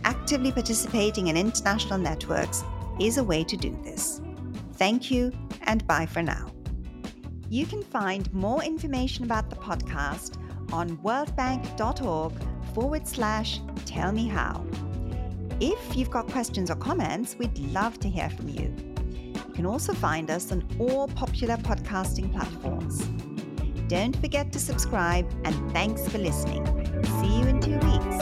Actively 0.03 0.51
participating 0.51 1.27
in 1.27 1.37
international 1.37 1.99
networks 1.99 2.63
is 2.99 3.17
a 3.17 3.23
way 3.23 3.43
to 3.43 3.55
do 3.55 3.77
this. 3.83 4.19
Thank 4.73 5.11
you, 5.11 5.31
and 5.63 5.85
bye 5.85 6.07
for 6.07 6.23
now. 6.23 6.51
You 7.49 7.67
can 7.67 7.83
find 7.83 8.33
more 8.33 8.63
information 8.63 9.25
about 9.25 9.49
the 9.49 9.57
podcast 9.57 10.37
on 10.73 10.97
worldbank.org 10.97 12.33
forward 12.73 13.07
slash 13.07 13.59
tell 13.85 14.11
me 14.11 14.27
how. 14.27 14.65
If 15.59 15.95
you've 15.95 16.09
got 16.09 16.27
questions 16.27 16.71
or 16.71 16.75
comments, 16.75 17.35
we'd 17.37 17.57
love 17.71 17.99
to 17.99 18.09
hear 18.09 18.29
from 18.29 18.49
you. 18.49 18.73
You 19.33 19.53
can 19.53 19.65
also 19.65 19.93
find 19.93 20.31
us 20.31 20.51
on 20.51 20.67
all 20.79 21.07
popular 21.09 21.57
podcasting 21.57 22.31
platforms. 22.31 23.07
Don't 23.87 24.15
forget 24.15 24.51
to 24.53 24.59
subscribe 24.59 25.29
and 25.43 25.71
thanks 25.71 26.07
for 26.07 26.17
listening. 26.17 26.65
See 27.03 27.39
you 27.39 27.47
in 27.47 27.59
two 27.59 27.77
weeks. 27.79 28.20